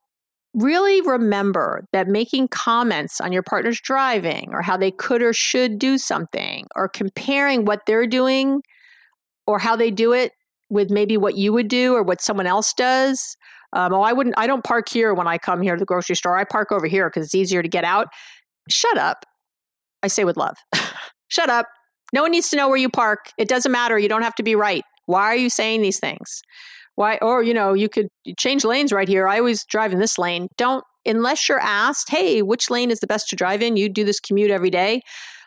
really 0.53 1.01
remember 1.01 1.83
that 1.93 2.07
making 2.07 2.47
comments 2.47 3.21
on 3.21 3.31
your 3.31 3.43
partner's 3.43 3.79
driving 3.79 4.49
or 4.51 4.61
how 4.61 4.77
they 4.77 4.91
could 4.91 5.21
or 5.21 5.33
should 5.33 5.77
do 5.77 5.97
something 5.97 6.65
or 6.75 6.87
comparing 6.87 7.65
what 7.65 7.81
they're 7.85 8.07
doing 8.07 8.61
or 9.45 9.59
how 9.59 9.75
they 9.75 9.91
do 9.91 10.13
it 10.13 10.31
with 10.69 10.89
maybe 10.89 11.15
what 11.15 11.35
you 11.35 11.53
would 11.53 11.67
do 11.67 11.93
or 11.93 12.03
what 12.03 12.21
someone 12.21 12.47
else 12.47 12.73
does 12.73 13.37
um, 13.73 13.93
oh, 13.93 14.01
I 14.01 14.13
wouldn't. 14.13 14.35
I 14.37 14.47
don't 14.47 14.63
park 14.63 14.89
here 14.89 15.13
when 15.13 15.27
I 15.27 15.37
come 15.37 15.61
here 15.61 15.75
to 15.75 15.79
the 15.79 15.85
grocery 15.85 16.15
store. 16.15 16.37
I 16.37 16.43
park 16.43 16.71
over 16.71 16.87
here 16.87 17.09
because 17.09 17.25
it's 17.25 17.35
easier 17.35 17.61
to 17.61 17.69
get 17.69 17.83
out. 17.83 18.07
Shut 18.69 18.97
up. 18.97 19.25
I 20.03 20.07
say 20.07 20.23
with 20.23 20.37
love. 20.37 20.55
Shut 21.27 21.49
up. 21.49 21.67
No 22.13 22.21
one 22.21 22.31
needs 22.31 22.49
to 22.49 22.55
know 22.55 22.69
where 22.69 22.77
you 22.77 22.89
park. 22.89 23.31
It 23.37 23.47
doesn't 23.47 23.71
matter. 23.71 23.99
You 23.99 24.07
don't 24.07 24.21
have 24.21 24.35
to 24.35 24.43
be 24.43 24.55
right. 24.55 24.83
Why 25.05 25.23
are 25.23 25.35
you 25.35 25.49
saying 25.49 25.81
these 25.81 25.99
things? 25.99 26.41
Why? 26.95 27.17
Or 27.21 27.43
you 27.43 27.53
know, 27.53 27.73
you 27.73 27.89
could 27.89 28.07
change 28.37 28.63
lanes 28.63 28.93
right 28.93 29.07
here. 29.07 29.27
I 29.27 29.39
always 29.39 29.65
drive 29.65 29.91
in 29.91 29.99
this 29.99 30.17
lane. 30.17 30.47
Don't 30.57 30.83
unless 31.05 31.49
you're 31.49 31.59
asked. 31.59 32.09
Hey, 32.09 32.41
which 32.41 32.69
lane 32.69 32.91
is 32.91 32.99
the 32.99 33.07
best 33.07 33.29
to 33.29 33.35
drive 33.35 33.61
in? 33.61 33.77
You 33.77 33.89
do 33.89 34.03
this 34.03 34.19
commute 34.19 34.51
every 34.51 34.69
day. 34.69 35.01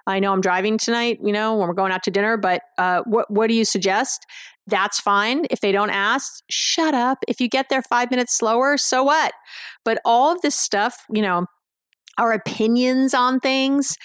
I 0.07 0.19
know 0.19 0.33
I'm 0.33 0.41
driving 0.41 0.79
tonight, 0.79 1.19
you 1.23 1.33
know, 1.33 1.55
when 1.55 1.69
we're 1.69 1.75
going 1.75 1.93
out 1.93 2.03
to 2.05 2.11
dinner, 2.11 2.37
but 2.37 2.63
uh, 2.79 3.03
what, 3.05 3.31
what 3.31 3.49
do 3.49 3.55
you 3.55 3.65
suggest? 3.65 4.27
That's 4.71 5.01
fine. 5.01 5.47
If 5.51 5.61
they 5.61 5.73
don't 5.73 5.91
ask, 5.91 6.43
shut 6.49 6.95
up. 6.95 7.19
If 7.29 7.41
you 7.41 7.49
get 7.49 7.69
there 7.69 7.83
five 7.83 8.11
minutes 8.11 8.37
slower, 8.37 8.79
so 8.79 9.03
what? 9.03 9.33
But 9.85 10.01
all 10.05 10.33
of 10.33 10.41
this 10.43 10.57
stuff, 10.57 11.05
you 11.13 11.23
know, 11.23 11.47
our 12.19 12.33
opinions 12.33 13.15
on 13.15 13.41
things, 13.41 13.97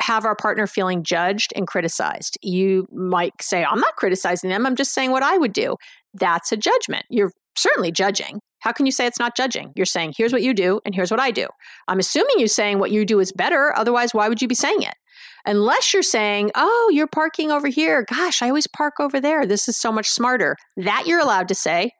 have 0.00 0.24
our 0.24 0.36
partner 0.36 0.66
feeling 0.66 1.02
judged 1.02 1.52
and 1.56 1.66
criticized. 1.66 2.38
You 2.42 2.86
might 2.92 3.32
say, 3.40 3.64
I'm 3.64 3.80
not 3.80 3.96
criticizing 3.96 4.50
them, 4.50 4.66
I'm 4.66 4.76
just 4.76 4.94
saying 4.94 5.10
what 5.10 5.22
I 5.22 5.38
would 5.38 5.52
do. 5.52 5.76
That's 6.14 6.52
a 6.52 6.56
judgment. 6.56 7.04
You're 7.10 7.32
certainly 7.56 7.90
judging. 7.90 8.40
How 8.60 8.72
can 8.72 8.86
you 8.86 8.92
say 8.92 9.06
it's 9.06 9.18
not 9.18 9.36
judging? 9.36 9.72
You're 9.76 9.86
saying, 9.86 10.14
here's 10.16 10.32
what 10.32 10.42
you 10.42 10.52
do, 10.52 10.80
and 10.84 10.94
here's 10.94 11.10
what 11.10 11.20
I 11.20 11.30
do. 11.30 11.46
I'm 11.86 11.98
assuming 11.98 12.38
you're 12.38 12.48
saying 12.48 12.78
what 12.78 12.90
you 12.90 13.04
do 13.04 13.20
is 13.20 13.32
better. 13.32 13.76
Otherwise, 13.76 14.14
why 14.14 14.28
would 14.28 14.42
you 14.42 14.48
be 14.48 14.54
saying 14.54 14.82
it? 14.82 14.94
Unless 15.46 15.94
you're 15.94 16.02
saying, 16.02 16.50
oh, 16.54 16.90
you're 16.92 17.06
parking 17.06 17.50
over 17.50 17.68
here. 17.68 18.04
Gosh, 18.08 18.42
I 18.42 18.48
always 18.48 18.66
park 18.66 18.94
over 19.00 19.20
there. 19.20 19.46
This 19.46 19.68
is 19.68 19.76
so 19.76 19.92
much 19.92 20.08
smarter. 20.08 20.56
That 20.76 21.04
you're 21.06 21.20
allowed 21.20 21.48
to 21.48 21.54
say. 21.54 21.92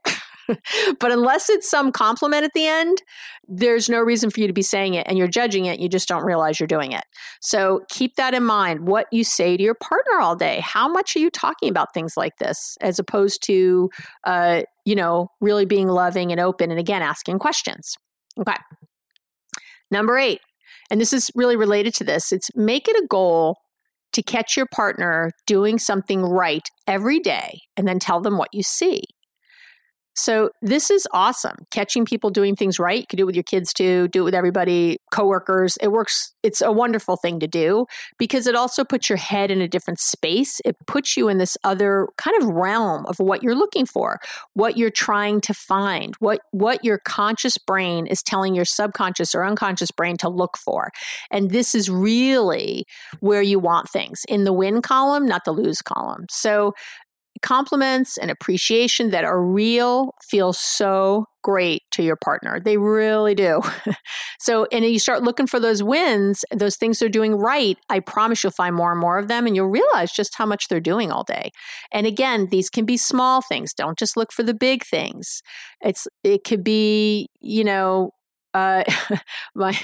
but 1.00 1.12
unless 1.12 1.50
it's 1.50 1.68
some 1.68 1.92
compliment 1.92 2.44
at 2.44 2.52
the 2.54 2.66
end, 2.66 3.02
there's 3.46 3.88
no 3.88 4.00
reason 4.00 4.30
for 4.30 4.40
you 4.40 4.46
to 4.46 4.52
be 4.52 4.62
saying 4.62 4.94
it 4.94 5.06
and 5.08 5.18
you're 5.18 5.28
judging 5.28 5.66
it. 5.66 5.80
You 5.80 5.88
just 5.88 6.08
don't 6.08 6.24
realize 6.24 6.58
you're 6.58 6.66
doing 6.66 6.92
it. 6.92 7.04
So 7.40 7.82
keep 7.88 8.16
that 8.16 8.34
in 8.34 8.44
mind. 8.44 8.86
What 8.86 9.06
you 9.12 9.24
say 9.24 9.56
to 9.56 9.62
your 9.62 9.74
partner 9.74 10.18
all 10.20 10.36
day. 10.36 10.60
How 10.60 10.88
much 10.88 11.16
are 11.16 11.20
you 11.20 11.30
talking 11.30 11.68
about 11.68 11.94
things 11.94 12.16
like 12.16 12.36
this 12.38 12.76
as 12.80 12.98
opposed 12.98 13.42
to, 13.44 13.90
uh, 14.24 14.62
you 14.84 14.94
know, 14.94 15.28
really 15.40 15.64
being 15.64 15.88
loving 15.88 16.32
and 16.32 16.40
open 16.40 16.70
and 16.70 16.80
again, 16.80 17.02
asking 17.02 17.38
questions? 17.38 17.96
Okay. 18.38 18.56
Number 19.90 20.18
eight, 20.18 20.40
and 20.90 21.00
this 21.00 21.12
is 21.12 21.30
really 21.34 21.56
related 21.56 21.94
to 21.94 22.04
this 22.04 22.32
it's 22.32 22.50
make 22.54 22.88
it 22.88 22.96
a 22.96 23.06
goal 23.08 23.56
to 24.12 24.22
catch 24.22 24.56
your 24.56 24.66
partner 24.66 25.30
doing 25.46 25.78
something 25.78 26.22
right 26.22 26.68
every 26.86 27.20
day 27.20 27.60
and 27.76 27.86
then 27.86 27.98
tell 27.98 28.20
them 28.20 28.38
what 28.38 28.48
you 28.52 28.62
see. 28.62 29.02
So 30.18 30.50
this 30.60 30.90
is 30.90 31.06
awesome. 31.12 31.56
Catching 31.70 32.04
people 32.04 32.30
doing 32.30 32.56
things 32.56 32.78
right. 32.78 33.00
You 33.00 33.06
can 33.06 33.16
do 33.16 33.22
it 33.22 33.26
with 33.26 33.36
your 33.36 33.44
kids 33.44 33.72
too, 33.72 34.08
do 34.08 34.22
it 34.22 34.24
with 34.24 34.34
everybody, 34.34 34.98
coworkers. 35.12 35.76
It 35.80 35.92
works. 35.92 36.34
It's 36.42 36.60
a 36.60 36.72
wonderful 36.72 37.16
thing 37.16 37.38
to 37.40 37.46
do 37.46 37.86
because 38.18 38.46
it 38.46 38.56
also 38.56 38.84
puts 38.84 39.08
your 39.08 39.18
head 39.18 39.50
in 39.50 39.60
a 39.60 39.68
different 39.68 40.00
space. 40.00 40.60
It 40.64 40.76
puts 40.86 41.16
you 41.16 41.28
in 41.28 41.38
this 41.38 41.56
other 41.62 42.08
kind 42.16 42.40
of 42.42 42.48
realm 42.48 43.06
of 43.06 43.18
what 43.20 43.42
you're 43.42 43.54
looking 43.54 43.86
for, 43.86 44.18
what 44.54 44.76
you're 44.76 44.90
trying 44.90 45.40
to 45.42 45.54
find, 45.54 46.14
what 46.18 46.40
what 46.50 46.84
your 46.84 46.98
conscious 46.98 47.56
brain 47.56 48.06
is 48.06 48.22
telling 48.22 48.54
your 48.54 48.64
subconscious 48.64 49.34
or 49.34 49.44
unconscious 49.44 49.92
brain 49.92 50.16
to 50.18 50.28
look 50.28 50.56
for. 50.58 50.90
And 51.30 51.50
this 51.50 51.74
is 51.74 51.88
really 51.88 52.84
where 53.20 53.42
you 53.42 53.60
want 53.60 53.88
things 53.88 54.22
in 54.28 54.44
the 54.44 54.52
win 54.52 54.82
column, 54.82 55.26
not 55.26 55.44
the 55.44 55.52
lose 55.52 55.80
column. 55.80 56.26
So 56.28 56.74
compliments 57.42 58.16
and 58.18 58.30
appreciation 58.30 59.10
that 59.10 59.24
are 59.24 59.42
real 59.42 60.14
feel 60.22 60.52
so 60.52 61.26
great 61.42 61.82
to 61.92 62.02
your 62.02 62.16
partner. 62.16 62.60
They 62.60 62.76
really 62.76 63.34
do. 63.34 63.62
so, 64.38 64.66
and 64.72 64.84
you 64.84 64.98
start 64.98 65.22
looking 65.22 65.46
for 65.46 65.58
those 65.58 65.82
wins, 65.82 66.44
those 66.52 66.76
things 66.76 66.98
they're 66.98 67.08
doing 67.08 67.36
right, 67.36 67.78
I 67.88 68.00
promise 68.00 68.42
you'll 68.42 68.52
find 68.52 68.74
more 68.74 68.90
and 68.90 69.00
more 69.00 69.18
of 69.18 69.28
them 69.28 69.46
and 69.46 69.56
you'll 69.56 69.68
realize 69.68 70.12
just 70.12 70.36
how 70.36 70.46
much 70.46 70.68
they're 70.68 70.80
doing 70.80 71.10
all 71.10 71.24
day. 71.24 71.50
And 71.92 72.06
again, 72.06 72.48
these 72.50 72.68
can 72.68 72.84
be 72.84 72.96
small 72.96 73.40
things. 73.40 73.72
Don't 73.72 73.98
just 73.98 74.16
look 74.16 74.32
for 74.32 74.42
the 74.42 74.54
big 74.54 74.84
things. 74.84 75.42
It's 75.80 76.06
it 76.22 76.44
could 76.44 76.64
be, 76.64 77.28
you 77.40 77.64
know, 77.64 78.10
uh, 78.54 78.84
my 79.54 79.78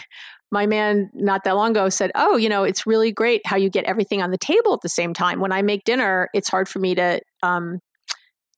my 0.54 0.66
man 0.66 1.10
not 1.12 1.44
that 1.44 1.56
long 1.56 1.72
ago 1.72 1.90
said, 1.90 2.10
"Oh, 2.14 2.36
you 2.36 2.48
know, 2.48 2.64
it's 2.64 2.86
really 2.86 3.12
great 3.12 3.42
how 3.44 3.56
you 3.56 3.68
get 3.68 3.84
everything 3.84 4.22
on 4.22 4.30
the 4.30 4.38
table 4.38 4.72
at 4.72 4.80
the 4.80 4.88
same 4.88 5.12
time. 5.12 5.40
When 5.40 5.52
I 5.52 5.60
make 5.60 5.84
dinner, 5.84 6.28
it's 6.32 6.48
hard 6.48 6.68
for 6.68 6.78
me 6.78 6.94
to 6.94 7.20
um, 7.42 7.80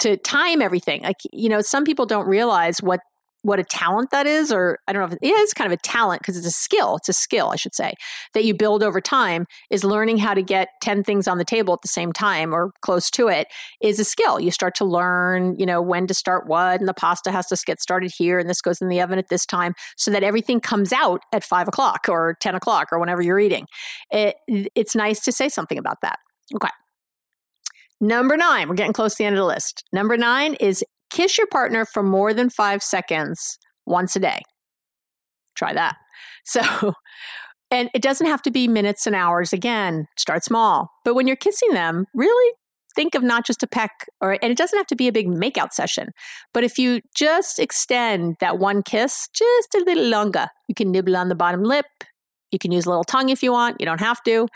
to 0.00 0.16
time 0.18 0.60
everything. 0.60 1.02
Like, 1.02 1.16
you 1.32 1.48
know, 1.48 1.62
some 1.62 1.84
people 1.84 2.06
don't 2.06 2.28
realize 2.28 2.78
what 2.82 3.00
what 3.46 3.60
a 3.60 3.64
talent 3.64 4.10
that 4.10 4.26
is, 4.26 4.50
or 4.50 4.80
I 4.88 4.92
don't 4.92 5.00
know 5.00 5.14
if 5.14 5.18
it 5.22 5.24
is 5.24 5.54
kind 5.54 5.72
of 5.72 5.78
a 5.78 5.80
talent 5.80 6.20
because 6.20 6.36
it's 6.36 6.46
a 6.46 6.50
skill. 6.50 6.96
It's 6.96 7.08
a 7.08 7.12
skill, 7.12 7.50
I 7.50 7.56
should 7.56 7.76
say, 7.76 7.94
that 8.34 8.44
you 8.44 8.54
build 8.54 8.82
over 8.82 9.00
time 9.00 9.46
is 9.70 9.84
learning 9.84 10.18
how 10.18 10.34
to 10.34 10.42
get 10.42 10.68
10 10.82 11.04
things 11.04 11.28
on 11.28 11.38
the 11.38 11.44
table 11.44 11.72
at 11.72 11.80
the 11.80 11.88
same 11.88 12.12
time 12.12 12.52
or 12.52 12.72
close 12.82 13.08
to 13.12 13.28
it 13.28 13.46
is 13.80 14.00
a 14.00 14.04
skill. 14.04 14.40
You 14.40 14.50
start 14.50 14.74
to 14.76 14.84
learn, 14.84 15.54
you 15.60 15.64
know, 15.64 15.80
when 15.80 16.08
to 16.08 16.14
start 16.14 16.48
what, 16.48 16.80
and 16.80 16.88
the 16.88 16.94
pasta 16.94 17.30
has 17.30 17.46
to 17.46 17.56
get 17.64 17.80
started 17.80 18.12
here, 18.16 18.40
and 18.40 18.50
this 18.50 18.60
goes 18.60 18.82
in 18.82 18.88
the 18.88 19.00
oven 19.00 19.18
at 19.18 19.28
this 19.28 19.46
time 19.46 19.74
so 19.96 20.10
that 20.10 20.24
everything 20.24 20.60
comes 20.60 20.92
out 20.92 21.20
at 21.32 21.44
five 21.44 21.68
o'clock 21.68 22.08
or 22.08 22.36
10 22.40 22.56
o'clock 22.56 22.88
or 22.90 22.98
whenever 22.98 23.22
you're 23.22 23.38
eating. 23.38 23.66
It, 24.10 24.34
it's 24.74 24.96
nice 24.96 25.20
to 25.20 25.30
say 25.30 25.48
something 25.48 25.78
about 25.78 26.00
that. 26.02 26.18
Okay. 26.52 26.68
Number 28.00 28.36
nine, 28.36 28.68
we're 28.68 28.74
getting 28.74 28.92
close 28.92 29.14
to 29.14 29.18
the 29.18 29.24
end 29.24 29.36
of 29.36 29.40
the 29.40 29.46
list. 29.46 29.84
Number 29.92 30.16
nine 30.16 30.54
is 30.54 30.84
Kiss 31.10 31.38
your 31.38 31.46
partner 31.46 31.84
for 31.84 32.02
more 32.02 32.34
than 32.34 32.50
five 32.50 32.82
seconds 32.82 33.58
once 33.86 34.16
a 34.16 34.20
day. 34.20 34.40
Try 35.54 35.72
that. 35.72 35.96
So, 36.48 36.94
and 37.72 37.90
it 37.92 38.02
doesn't 38.02 38.28
have 38.28 38.40
to 38.42 38.52
be 38.52 38.68
minutes 38.68 39.04
and 39.04 39.16
hours 39.16 39.52
again. 39.52 40.06
Start 40.16 40.44
small. 40.44 40.90
But 41.04 41.14
when 41.14 41.26
you're 41.26 41.34
kissing 41.34 41.72
them, 41.72 42.06
really 42.14 42.52
think 42.94 43.16
of 43.16 43.22
not 43.24 43.44
just 43.44 43.64
a 43.64 43.66
peck 43.66 43.90
or 44.20 44.38
and 44.40 44.50
it 44.50 44.56
doesn't 44.56 44.76
have 44.76 44.86
to 44.86 44.96
be 44.96 45.08
a 45.08 45.12
big 45.12 45.26
makeout 45.26 45.72
session. 45.72 46.08
But 46.54 46.62
if 46.62 46.78
you 46.78 47.00
just 47.16 47.58
extend 47.58 48.36
that 48.40 48.58
one 48.58 48.82
kiss 48.84 49.28
just 49.34 49.74
a 49.74 49.84
little 49.84 50.06
longer, 50.06 50.46
you 50.68 50.74
can 50.74 50.92
nibble 50.92 51.16
on 51.16 51.28
the 51.28 51.34
bottom 51.34 51.62
lip. 51.62 51.86
You 52.50 52.58
can 52.58 52.72
use 52.72 52.86
a 52.86 52.88
little 52.88 53.04
tongue 53.04 53.28
if 53.28 53.42
you 53.42 53.52
want. 53.52 53.80
You 53.80 53.86
don't 53.86 54.00
have 54.00 54.22
to. 54.24 54.48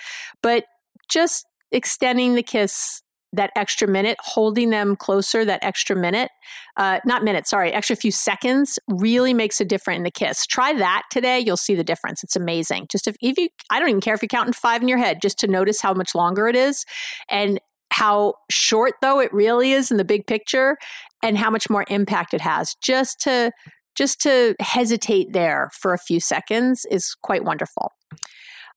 But 0.42 0.64
just 1.08 1.44
extending 1.72 2.34
the 2.34 2.42
kiss 2.42 3.02
that 3.32 3.50
extra 3.54 3.86
minute, 3.86 4.16
holding 4.20 4.70
them 4.70 4.96
closer 4.96 5.44
that 5.44 5.62
extra 5.62 5.94
minute, 5.94 6.30
uh, 6.76 6.98
not 7.04 7.22
minute, 7.22 7.46
sorry, 7.46 7.72
extra 7.72 7.94
few 7.94 8.10
seconds 8.10 8.78
really 8.88 9.32
makes 9.32 9.60
a 9.60 9.64
difference 9.64 9.98
in 9.98 10.02
the 10.02 10.10
kiss. 10.10 10.46
Try 10.46 10.72
that 10.74 11.04
today. 11.10 11.38
You'll 11.38 11.56
see 11.56 11.74
the 11.74 11.84
difference. 11.84 12.24
It's 12.24 12.36
amazing. 12.36 12.88
Just 12.90 13.06
if, 13.06 13.16
if 13.20 13.38
you, 13.38 13.48
I 13.70 13.78
don't 13.78 13.88
even 13.88 14.00
care 14.00 14.14
if 14.14 14.22
you're 14.22 14.28
counting 14.28 14.52
five 14.52 14.82
in 14.82 14.88
your 14.88 14.98
head, 14.98 15.18
just 15.22 15.38
to 15.40 15.46
notice 15.46 15.80
how 15.80 15.94
much 15.94 16.14
longer 16.14 16.48
it 16.48 16.56
is 16.56 16.84
and 17.28 17.60
how 17.92 18.34
short 18.50 18.94
though 19.02 19.20
it 19.20 19.32
really 19.32 19.72
is 19.72 19.90
in 19.90 19.96
the 19.96 20.04
big 20.04 20.26
picture 20.26 20.76
and 21.22 21.36
how 21.36 21.50
much 21.50 21.70
more 21.70 21.84
impact 21.88 22.34
it 22.34 22.40
has. 22.40 22.74
Just 22.82 23.20
to, 23.20 23.52
just 23.96 24.20
to 24.22 24.54
hesitate 24.60 25.32
there 25.32 25.70
for 25.72 25.92
a 25.92 25.98
few 25.98 26.20
seconds 26.20 26.86
is 26.90 27.14
quite 27.22 27.44
wonderful. 27.44 27.92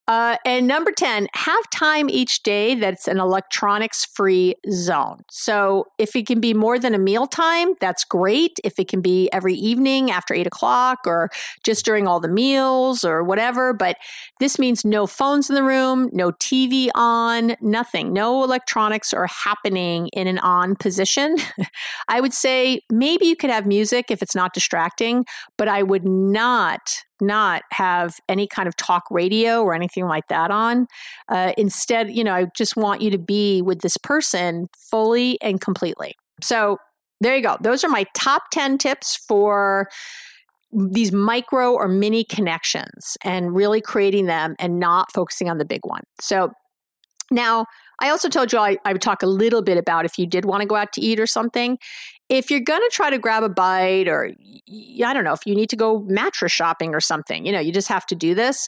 Uh, 0.08 0.36
and 0.46 0.68
number 0.68 0.92
10, 0.92 1.28
have 1.34 1.70
time 1.70 2.10
each 2.10 2.44
day 2.44 2.76
that's 2.76 3.08
an 3.08 3.20
electronics 3.20 4.04
free 4.04 4.56
zone. 4.70 5.20
So 5.32 5.86
if 5.98 6.14
it 6.16 6.28
can 6.28 6.42
be 6.42 6.54
more 6.54 6.78
than 6.78 6.94
a 6.94 6.98
meal 6.98 7.26
time, 7.26 7.76
that's 7.80 8.04
great. 8.04 8.60
If 8.66 8.80
it 8.80 8.90
can 8.90 9.02
be 9.02 9.30
every 9.32 9.54
evening 9.54 10.12
after 10.12 10.34
eight 10.34 10.48
o'clock 10.48 11.00
or 11.06 11.30
just 11.64 11.86
during 11.86 12.06
all 12.06 12.20
the 12.20 12.28
meals 12.28 13.06
or 13.06 13.24
whatever. 13.24 13.74
But 13.74 13.96
this 14.42 14.60
means 14.60 14.84
no 14.84 15.08
phones 15.08 15.50
in 15.50 15.56
the 15.56 15.64
room, 15.64 16.10
no 16.12 16.32
TV 16.32 16.90
on, 16.96 17.56
nothing. 17.62 18.12
No 18.12 18.44
electronics 18.44 19.14
are 19.14 19.28
happening 19.28 20.10
in 20.10 20.28
an 20.28 20.40
on 20.40 20.76
position. 20.76 21.38
I 22.10 22.20
would 22.20 22.34
say 22.34 22.82
maybe 22.92 23.26
you 23.26 23.38
could 23.38 23.50
have 23.50 23.66
music 23.66 24.12
if 24.12 24.22
it's 24.22 24.36
not 24.36 24.54
distracting, 24.54 25.24
but 25.58 25.70
I 25.70 25.82
would 25.82 26.06
not 26.06 26.82
not 27.26 27.64
have 27.72 28.16
any 28.30 28.48
kind 28.48 28.68
of 28.68 28.76
talk 28.76 29.04
radio 29.10 29.62
or 29.64 29.74
anything 29.74 30.06
like 30.06 30.28
that 30.28 30.52
on. 30.52 30.88
Uh, 31.30 31.54
instead, 31.58 32.12
you 32.12 32.24
know, 32.24 32.34
I 32.34 32.48
just 32.56 32.76
want 32.76 33.02
you 33.02 33.10
to 33.12 33.18
be 33.18 33.62
with 33.62 33.82
this 33.82 33.98
person 33.98 34.68
fully 34.78 35.42
and 35.42 35.60
completely. 35.60 36.16
So 36.42 36.78
there 37.22 37.36
you 37.36 37.44
go. 37.44 37.58
Those 37.62 37.84
are 37.84 37.90
my 37.90 38.06
top 38.16 38.44
10 38.52 38.78
tips 38.78 39.16
for 39.28 39.90
these 40.72 41.12
micro 41.12 41.74
or 41.74 41.88
mini 41.88 42.24
connections 42.24 43.16
and 43.24 43.56
really 43.56 43.80
creating 43.80 44.26
them 44.26 44.56
and 44.60 44.80
not 44.80 45.12
focusing 45.14 45.50
on 45.50 45.58
the 45.58 45.66
big 45.66 45.82
one. 45.86 46.02
So 46.20 46.52
now, 47.32 47.66
I 48.00 48.10
also 48.10 48.28
told 48.28 48.52
you 48.52 48.60
I, 48.60 48.78
I, 48.86 48.92
would 48.92 49.02
talk 49.02 49.24
a 49.24 49.28
little 49.28 49.62
bit 49.62 49.78
about 49.78 50.04
if 50.04 50.18
you 50.18 50.28
did 50.28 50.46
want 50.46 50.62
to 50.62 50.68
go 50.68 50.76
out 50.76 50.92
to 50.94 51.02
eat 51.02 51.20
or 51.20 51.28
something 51.28 51.78
if 52.38 52.50
you're 52.50 52.60
going 52.60 52.82
to 52.82 52.90
try 52.92 53.10
to 53.10 53.20
grab 53.20 53.44
a 53.44 53.50
bite 53.50 54.08
or 54.08 54.32
I 55.06 55.14
don't 55.14 55.24
know, 55.24 55.34
if 55.34 55.46
you 55.46 55.56
need 55.56 55.70
to 55.70 55.76
go 55.76 56.00
mattress 56.08 56.52
shopping 56.52 56.96
or 56.96 57.00
something, 57.00 57.46
you 57.46 57.52
know, 57.52 57.60
you 57.60 57.72
just 57.72 57.88
have 57.90 58.06
to 58.08 58.16
do 58.16 58.34
this. 58.34 58.68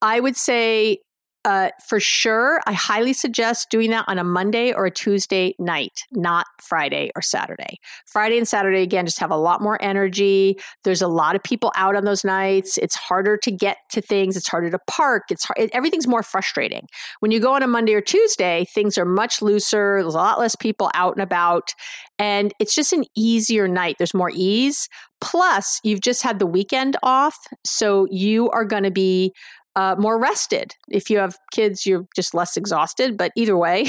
I 0.00 0.20
would 0.20 0.36
say 0.36 0.98
uh, 1.44 1.70
for 1.88 1.98
sure, 1.98 2.60
I 2.66 2.72
highly 2.72 3.12
suggest 3.12 3.68
doing 3.70 3.90
that 3.90 4.04
on 4.06 4.18
a 4.18 4.24
Monday 4.24 4.72
or 4.72 4.86
a 4.86 4.90
Tuesday 4.90 5.54
night, 5.58 6.02
not 6.12 6.46
Friday 6.60 7.10
or 7.16 7.22
Saturday. 7.22 7.78
Friday 8.06 8.38
and 8.38 8.46
Saturday, 8.46 8.82
again, 8.82 9.06
just 9.06 9.18
have 9.18 9.32
a 9.32 9.36
lot 9.36 9.60
more 9.60 9.76
energy. 9.82 10.56
There's 10.84 11.02
a 11.02 11.08
lot 11.08 11.34
of 11.34 11.42
people 11.42 11.72
out 11.74 11.96
on 11.96 12.04
those 12.04 12.24
nights. 12.24 12.78
It's 12.78 12.94
harder 12.94 13.36
to 13.38 13.50
get 13.50 13.78
to 13.90 14.00
things. 14.00 14.36
It's 14.36 14.48
harder 14.48 14.70
to 14.70 14.78
park. 14.88 15.24
It's 15.30 15.44
hard, 15.44 15.68
everything's 15.72 16.06
more 16.06 16.22
frustrating. 16.22 16.86
When 17.18 17.32
you 17.32 17.40
go 17.40 17.54
on 17.54 17.62
a 17.62 17.66
Monday 17.66 17.94
or 17.94 18.00
Tuesday, 18.00 18.64
things 18.72 18.96
are 18.96 19.04
much 19.04 19.42
looser. 19.42 19.98
There's 20.00 20.14
a 20.14 20.18
lot 20.18 20.38
less 20.38 20.54
people 20.54 20.90
out 20.94 21.14
and 21.14 21.22
about, 21.22 21.70
and 22.18 22.52
it's 22.60 22.74
just 22.74 22.92
an 22.92 23.04
easier 23.16 23.66
night. 23.66 23.96
There's 23.98 24.14
more 24.14 24.30
ease. 24.32 24.88
Plus, 25.20 25.78
you've 25.84 26.00
just 26.00 26.22
had 26.22 26.40
the 26.40 26.46
weekend 26.46 26.96
off, 27.02 27.36
so 27.64 28.08
you 28.10 28.50
are 28.50 28.64
going 28.64 28.82
to 28.82 28.90
be 28.90 29.32
uh, 29.74 29.96
more 29.98 30.18
rested. 30.20 30.74
If 30.88 31.08
you 31.08 31.18
have 31.18 31.38
kids, 31.50 31.86
you're 31.86 32.06
just 32.14 32.34
less 32.34 32.56
exhausted, 32.56 33.16
but 33.16 33.32
either 33.36 33.56
way, 33.56 33.86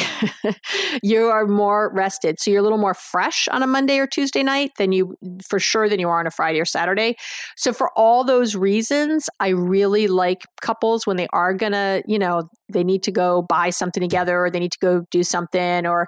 you 1.03 1.25
are 1.25 1.45
more 1.45 1.91
rested. 1.93 2.39
So 2.39 2.51
you're 2.51 2.61
a 2.61 2.63
little 2.63 2.77
more 2.77 2.93
fresh 2.93 3.47
on 3.49 3.63
a 3.63 3.67
Monday 3.67 3.97
or 3.97 4.07
Tuesday 4.07 4.43
night 4.43 4.71
than 4.77 4.91
you, 4.93 5.17
for 5.45 5.59
sure, 5.59 5.89
than 5.89 5.99
you 5.99 6.07
are 6.07 6.19
on 6.19 6.27
a 6.27 6.31
Friday 6.31 6.59
or 6.59 6.65
Saturday. 6.65 7.15
So 7.57 7.73
for 7.73 7.91
all 7.97 8.23
those 8.23 8.55
reasons, 8.55 9.29
I 9.39 9.49
really 9.49 10.07
like 10.07 10.43
couples 10.61 11.05
when 11.05 11.17
they 11.17 11.27
are 11.33 11.53
gonna, 11.53 12.01
you 12.07 12.17
know, 12.17 12.49
they 12.69 12.83
need 12.83 13.03
to 13.03 13.11
go 13.11 13.41
buy 13.41 13.69
something 13.69 14.01
together 14.01 14.45
or 14.45 14.49
they 14.49 14.59
need 14.59 14.71
to 14.71 14.79
go 14.79 15.05
do 15.11 15.23
something 15.23 15.85
or 15.85 16.07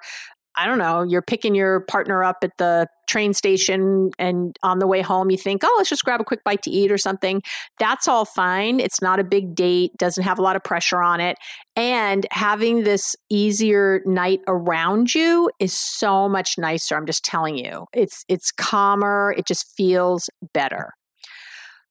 I 0.57 0.65
don't 0.65 0.77
know, 0.77 1.03
you're 1.03 1.21
picking 1.21 1.55
your 1.55 1.81
partner 1.81 2.23
up 2.23 2.37
at 2.41 2.51
the 2.57 2.87
train 3.07 3.33
station 3.33 4.11
and 4.17 4.57
on 4.63 4.79
the 4.79 4.87
way 4.87 5.01
home 5.01 5.29
you 5.29 5.37
think, 5.37 5.61
oh, 5.63 5.75
let's 5.77 5.89
just 5.89 6.03
grab 6.03 6.21
a 6.21 6.23
quick 6.23 6.43
bite 6.43 6.61
to 6.63 6.71
eat 6.71 6.91
or 6.91 6.97
something. 6.97 7.41
That's 7.79 8.07
all 8.07 8.25
fine. 8.25 8.79
It's 8.79 9.01
not 9.01 9.19
a 9.19 9.23
big 9.23 9.55
date, 9.55 9.91
doesn't 9.97 10.23
have 10.23 10.39
a 10.39 10.41
lot 10.41 10.55
of 10.55 10.63
pressure 10.63 11.01
on 11.01 11.19
it. 11.19 11.37
And 11.75 12.25
having 12.31 12.83
this 12.83 13.15
easier 13.29 14.01
night 14.05 14.41
around 14.47 15.13
you 15.13 15.49
is 15.59 15.77
so 15.77 16.27
much 16.29 16.57
nicer. 16.57 16.95
I'm 16.95 17.05
just 17.05 17.23
telling 17.23 17.57
you. 17.57 17.85
It's 17.93 18.23
it's 18.27 18.51
calmer, 18.51 19.33
it 19.37 19.45
just 19.45 19.65
feels 19.75 20.29
better. 20.53 20.91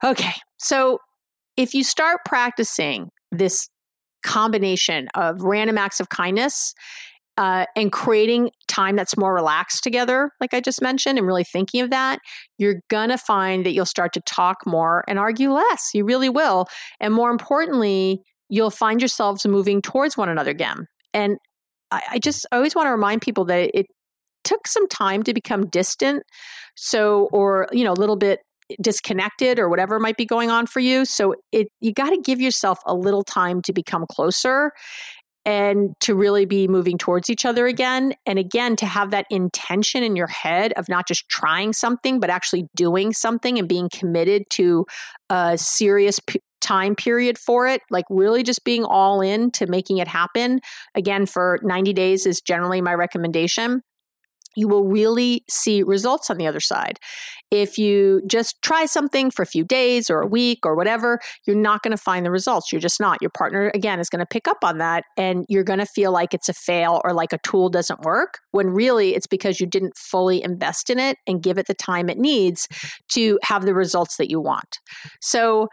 Okay. 0.03 0.33
So 0.59 0.99
if 1.57 1.75
you 1.75 1.85
start 1.85 2.21
practicing 2.25 3.11
this 3.31 3.69
combination 4.25 5.09
of 5.15 5.43
random 5.43 5.79
acts 5.79 6.01
of 6.01 6.09
kindness 6.09 6.75
uh, 7.37 7.67
and 7.75 7.91
creating 7.91 8.51
time 8.69 8.97
that's 8.97 9.17
more 9.17 9.35
relaxed 9.35 9.83
together, 9.83 10.31
like 10.41 10.55
I 10.55 10.61
just 10.61 10.81
mentioned, 10.81 11.19
and 11.19 11.27
really 11.27 11.45
thinking 11.45 11.81
of 11.81 11.91
that, 11.91 12.21
you're 12.59 12.81
going 12.91 13.09
to 13.09 13.19
find 13.19 13.67
that 13.67 13.73
you'll 13.73 13.87
start 13.87 14.13
to 14.15 14.21
talk 14.21 14.59
more 14.67 15.05
and 15.09 15.19
argue 15.19 15.53
less. 15.53 15.91
You 15.95 16.05
really 16.05 16.29
will. 16.29 16.67
And 17.01 17.13
more 17.13 17.31
importantly, 17.31 18.23
you'll 18.49 18.71
find 18.71 19.01
yourselves 19.01 19.47
moving 19.47 19.83
towards 19.83 20.17
one 20.17 20.29
another 20.29 20.51
again. 20.51 20.87
And 21.13 21.39
I, 21.91 22.03
I 22.13 22.19
just 22.19 22.47
I 22.53 22.57
always 22.57 22.75
want 22.75 22.87
to 22.87 22.93
remind 22.93 23.23
people 23.23 23.45
that 23.47 23.71
it 23.75 23.87
took 24.45 24.67
some 24.67 24.87
time 24.89 25.23
to 25.25 25.35
become 25.35 25.67
distant. 25.67 26.23
So, 26.77 27.29
or, 27.33 27.69
you 27.73 27.85
know, 27.85 27.93
a 27.93 27.95
little 27.95 28.17
bit 28.17 28.41
disconnected 28.81 29.59
or 29.59 29.69
whatever 29.69 29.99
might 29.99 30.17
be 30.17 30.25
going 30.25 30.51
on 30.51 30.67
for 30.67 30.81
you. 30.81 31.05
So 31.05 31.35
it 31.53 31.69
you 31.81 31.93
got 31.93 32.11
to 32.11 32.21
give 32.21 32.41
yourself 32.41 32.79
a 32.87 32.95
little 32.95 33.23
time 33.23 33.61
to 33.63 33.73
become 33.73 34.07
closer 34.11 34.73
and 35.45 35.95
to 36.01 36.15
really 36.15 36.45
be 36.45 36.69
moving 36.69 36.99
towards 36.99 37.29
each 37.29 37.45
other 37.45 37.67
again. 37.67 38.15
And 38.27 38.39
again, 38.39 38.77
to 38.77 38.87
have 38.87 39.11
that 39.11 39.27
intention 39.31 40.03
in 40.03 40.17
your 40.17 40.27
head 40.27 40.73
of 40.77 40.89
not 40.89 41.07
just 41.07 41.29
trying 41.29 41.73
something, 41.73 42.21
but 42.21 42.31
actually 42.31 42.67
doing 42.75 43.13
something 43.13 43.59
and 43.59 43.69
being 43.69 43.89
committed 43.93 44.45
to 44.51 44.87
a 45.31 45.59
serious 45.59 46.21
p- 46.21 46.41
time 46.61 46.95
period 46.95 47.39
for 47.39 47.67
it, 47.67 47.83
like 47.91 48.07
really 48.09 48.43
just 48.43 48.65
being 48.65 48.85
all 48.85 49.21
in 49.21 49.51
to 49.51 49.67
making 49.67 49.99
it 49.99 50.09
happen. 50.09 50.61
Again, 50.95 51.27
for 51.27 51.59
90 51.63 51.93
days 51.93 52.27
is 52.27 52.41
generally 52.41 52.81
my 52.81 52.95
recommendation 52.95 53.83
you 54.57 54.69
will 54.69 54.85
really 54.85 55.45
see 55.49 55.83
results 55.83 56.31
on 56.31 56.39
the 56.39 56.47
other 56.47 56.61
side. 56.61 56.99
If 57.51 57.79
you 57.79 58.23
just 58.27 58.61
try 58.63 58.87
something 58.87 59.31
for 59.31 59.43
a 59.43 59.47
few 59.47 59.65
days 59.65 60.11
or 60.11 60.21
a 60.21 60.27
week 60.27 60.61
or 60.65 60.75
whatever, 60.75 61.21
you're 61.47 61.57
not 61.57 61.83
going 61.83 61.97
to 61.97 62.03
find 62.03 62.27
the 62.27 62.31
results. 62.31 62.73
You're 62.73 62.81
just 62.81 63.01
not. 63.01 63.21
Your 63.21 63.31
partner, 63.31 63.71
again, 63.75 64.01
is 64.01 64.09
going 64.09 64.21
to 64.21 64.27
pick 64.27 64.49
up 64.49 64.59
on 64.65 64.79
that 64.79 65.05
and 65.17 65.45
you're 65.49 65.65
going 65.65 65.79
to 65.79 65.87
feel 65.87 66.11
like 66.11 66.35
it's 66.35 66.49
a 66.49 66.55
fail 66.55 67.01
or 67.05 67.13
like 67.13 67.33
a 67.33 67.39
tool 67.39 67.69
doesn't 67.69 68.01
work 68.01 68.39
when 68.51 68.71
really 68.71 69.15
it's 69.15 69.27
because 69.27 69.61
you 69.61 69.67
didn't 69.67 69.97
fully 69.97 70.43
invest 70.43 70.91
in 70.91 70.99
it 70.99 71.19
and 71.27 71.43
give 71.43 71.59
it 71.59 71.67
the 71.67 71.75
time 71.75 72.09
it 72.09 72.19
needs 72.19 72.67
to 73.09 73.39
have 73.43 73.65
the 73.65 73.75
results 73.75 74.17
that 74.17 74.31
you 74.31 74.41
want. 74.41 74.79
So, 75.21 75.69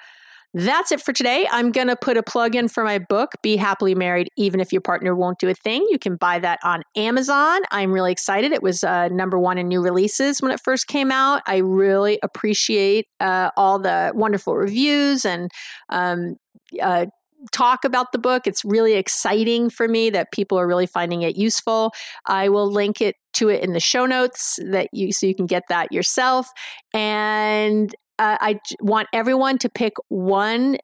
that's 0.54 0.92
it 0.92 1.02
for 1.02 1.14
today. 1.14 1.48
I'm 1.52 1.72
going 1.72 1.88
to 1.88 1.96
put 1.96 2.18
a 2.18 2.24
plug 2.24 2.56
in 2.56 2.68
for 2.68 2.84
my 2.84 3.00
book, 3.00 3.32
Be 3.42 3.56
Happily 3.56 3.96
Married, 3.96 4.30
Even 4.38 4.60
If 4.60 4.74
Your 4.74 4.82
Partner 4.82 5.16
Won't 5.16 5.40
Do 5.40 5.48
a 5.48 5.54
Thing. 5.54 5.86
You 5.90 5.98
can 5.98 6.18
buy 6.18 6.40
that 6.40 6.60
on 6.64 6.84
Amazon. 6.96 7.62
I'm 7.72 7.92
really 7.92 8.12
excited. 8.12 8.52
It 8.52 8.62
was 8.62 8.84
uh, 8.84 9.08
number 9.10 9.40
one 9.40 9.58
in 9.58 9.68
new 9.68 9.82
releases 9.82 10.42
when 10.42 10.52
it 10.52 10.60
first 10.64 10.88
came 10.88 11.12
out. 11.12 11.42
I 11.48 11.58
really 11.58 12.20
appreciate 12.22 13.08
uh, 13.20 13.52
all 13.56 13.80
the 13.80 14.12
wonderful 14.14 14.56
reviews 14.56 15.24
and 15.24 15.50
um, 15.90 16.36
uh, 16.82 17.06
talk 17.52 17.84
about 17.86 18.12
the 18.12 18.20
book. 18.20 18.46
It's 18.46 18.64
really 18.64 18.94
exciting 18.94 19.70
for 19.70 19.88
me 19.88 20.10
that 20.12 20.32
people 20.32 20.60
are 20.60 20.68
really 20.68 20.86
finding 20.86 21.22
it 21.24 21.36
useful. 21.36 21.92
I 22.28 22.50
will 22.50 22.72
link 22.72 23.02
it 23.02 23.16
to 23.34 23.50
it 23.50 23.64
in 23.64 23.74
the 23.74 23.80
show 23.80 24.06
notes 24.06 24.60
that 24.64 24.90
you 24.92 25.12
so 25.12 25.26
you 25.26 25.34
can 25.34 25.48
get 25.48 25.64
that 25.70 25.92
yourself. 25.92 26.50
And 26.94 27.96
uh, 28.22 28.38
I 28.40 28.60
want 28.80 29.08
everyone 29.14 29.58
to 29.58 29.70
pick 29.70 29.94
one 30.10 30.78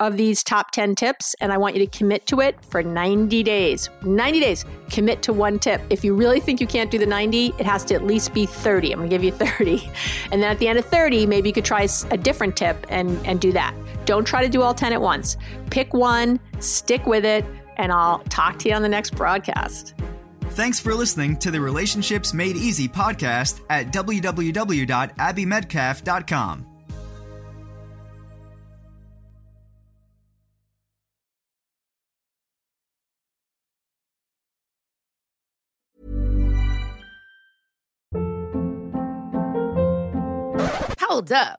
of 0.00 0.16
these 0.16 0.42
top 0.42 0.72
10 0.72 0.96
tips 0.96 1.36
and 1.40 1.52
I 1.52 1.56
want 1.56 1.76
you 1.76 1.86
to 1.86 1.96
commit 1.96 2.26
to 2.26 2.40
it 2.40 2.56
for 2.64 2.82
90 2.82 3.44
days. 3.44 3.88
90 4.02 4.40
days. 4.40 4.64
Commit 4.90 5.22
to 5.22 5.32
one 5.32 5.60
tip. 5.60 5.80
If 5.88 6.02
you 6.02 6.16
really 6.16 6.40
think 6.40 6.60
you 6.60 6.66
can't 6.66 6.90
do 6.90 6.98
the 6.98 7.06
90, 7.06 7.54
it 7.58 7.64
has 7.64 7.84
to 7.84 7.94
at 7.94 8.04
least 8.04 8.34
be 8.34 8.44
30. 8.44 8.90
I'm 8.90 8.98
going 8.98 9.10
to 9.10 9.16
give 9.16 9.22
you 9.22 9.30
30. 9.30 9.88
And 10.32 10.42
then 10.42 10.50
at 10.50 10.58
the 10.58 10.66
end 10.66 10.78
of 10.78 10.84
30, 10.86 11.26
maybe 11.26 11.50
you 11.50 11.52
could 11.52 11.64
try 11.64 11.86
a 12.10 12.16
different 12.16 12.56
tip 12.56 12.86
and 12.88 13.24
and 13.24 13.40
do 13.40 13.52
that. 13.52 13.74
Don't 14.06 14.24
try 14.24 14.42
to 14.42 14.48
do 14.48 14.62
all 14.62 14.74
10 14.74 14.92
at 14.92 15.00
once. 15.00 15.36
Pick 15.70 15.92
one, 15.94 16.40
stick 16.58 17.06
with 17.06 17.24
it, 17.24 17.44
and 17.76 17.92
I'll 17.92 18.20
talk 18.30 18.58
to 18.60 18.68
you 18.68 18.74
on 18.74 18.82
the 18.82 18.88
next 18.88 19.14
broadcast. 19.14 19.94
Thanks 20.54 20.78
for 20.78 20.94
listening 20.94 21.38
to 21.38 21.50
the 21.50 21.60
Relationships 21.60 22.34
Made 22.34 22.56
Easy 22.56 22.86
podcast 22.86 23.62
at 23.70 23.90
www.abbymedcalf.com. 23.90 26.66
Hold 41.00 41.32
up. 41.32 41.58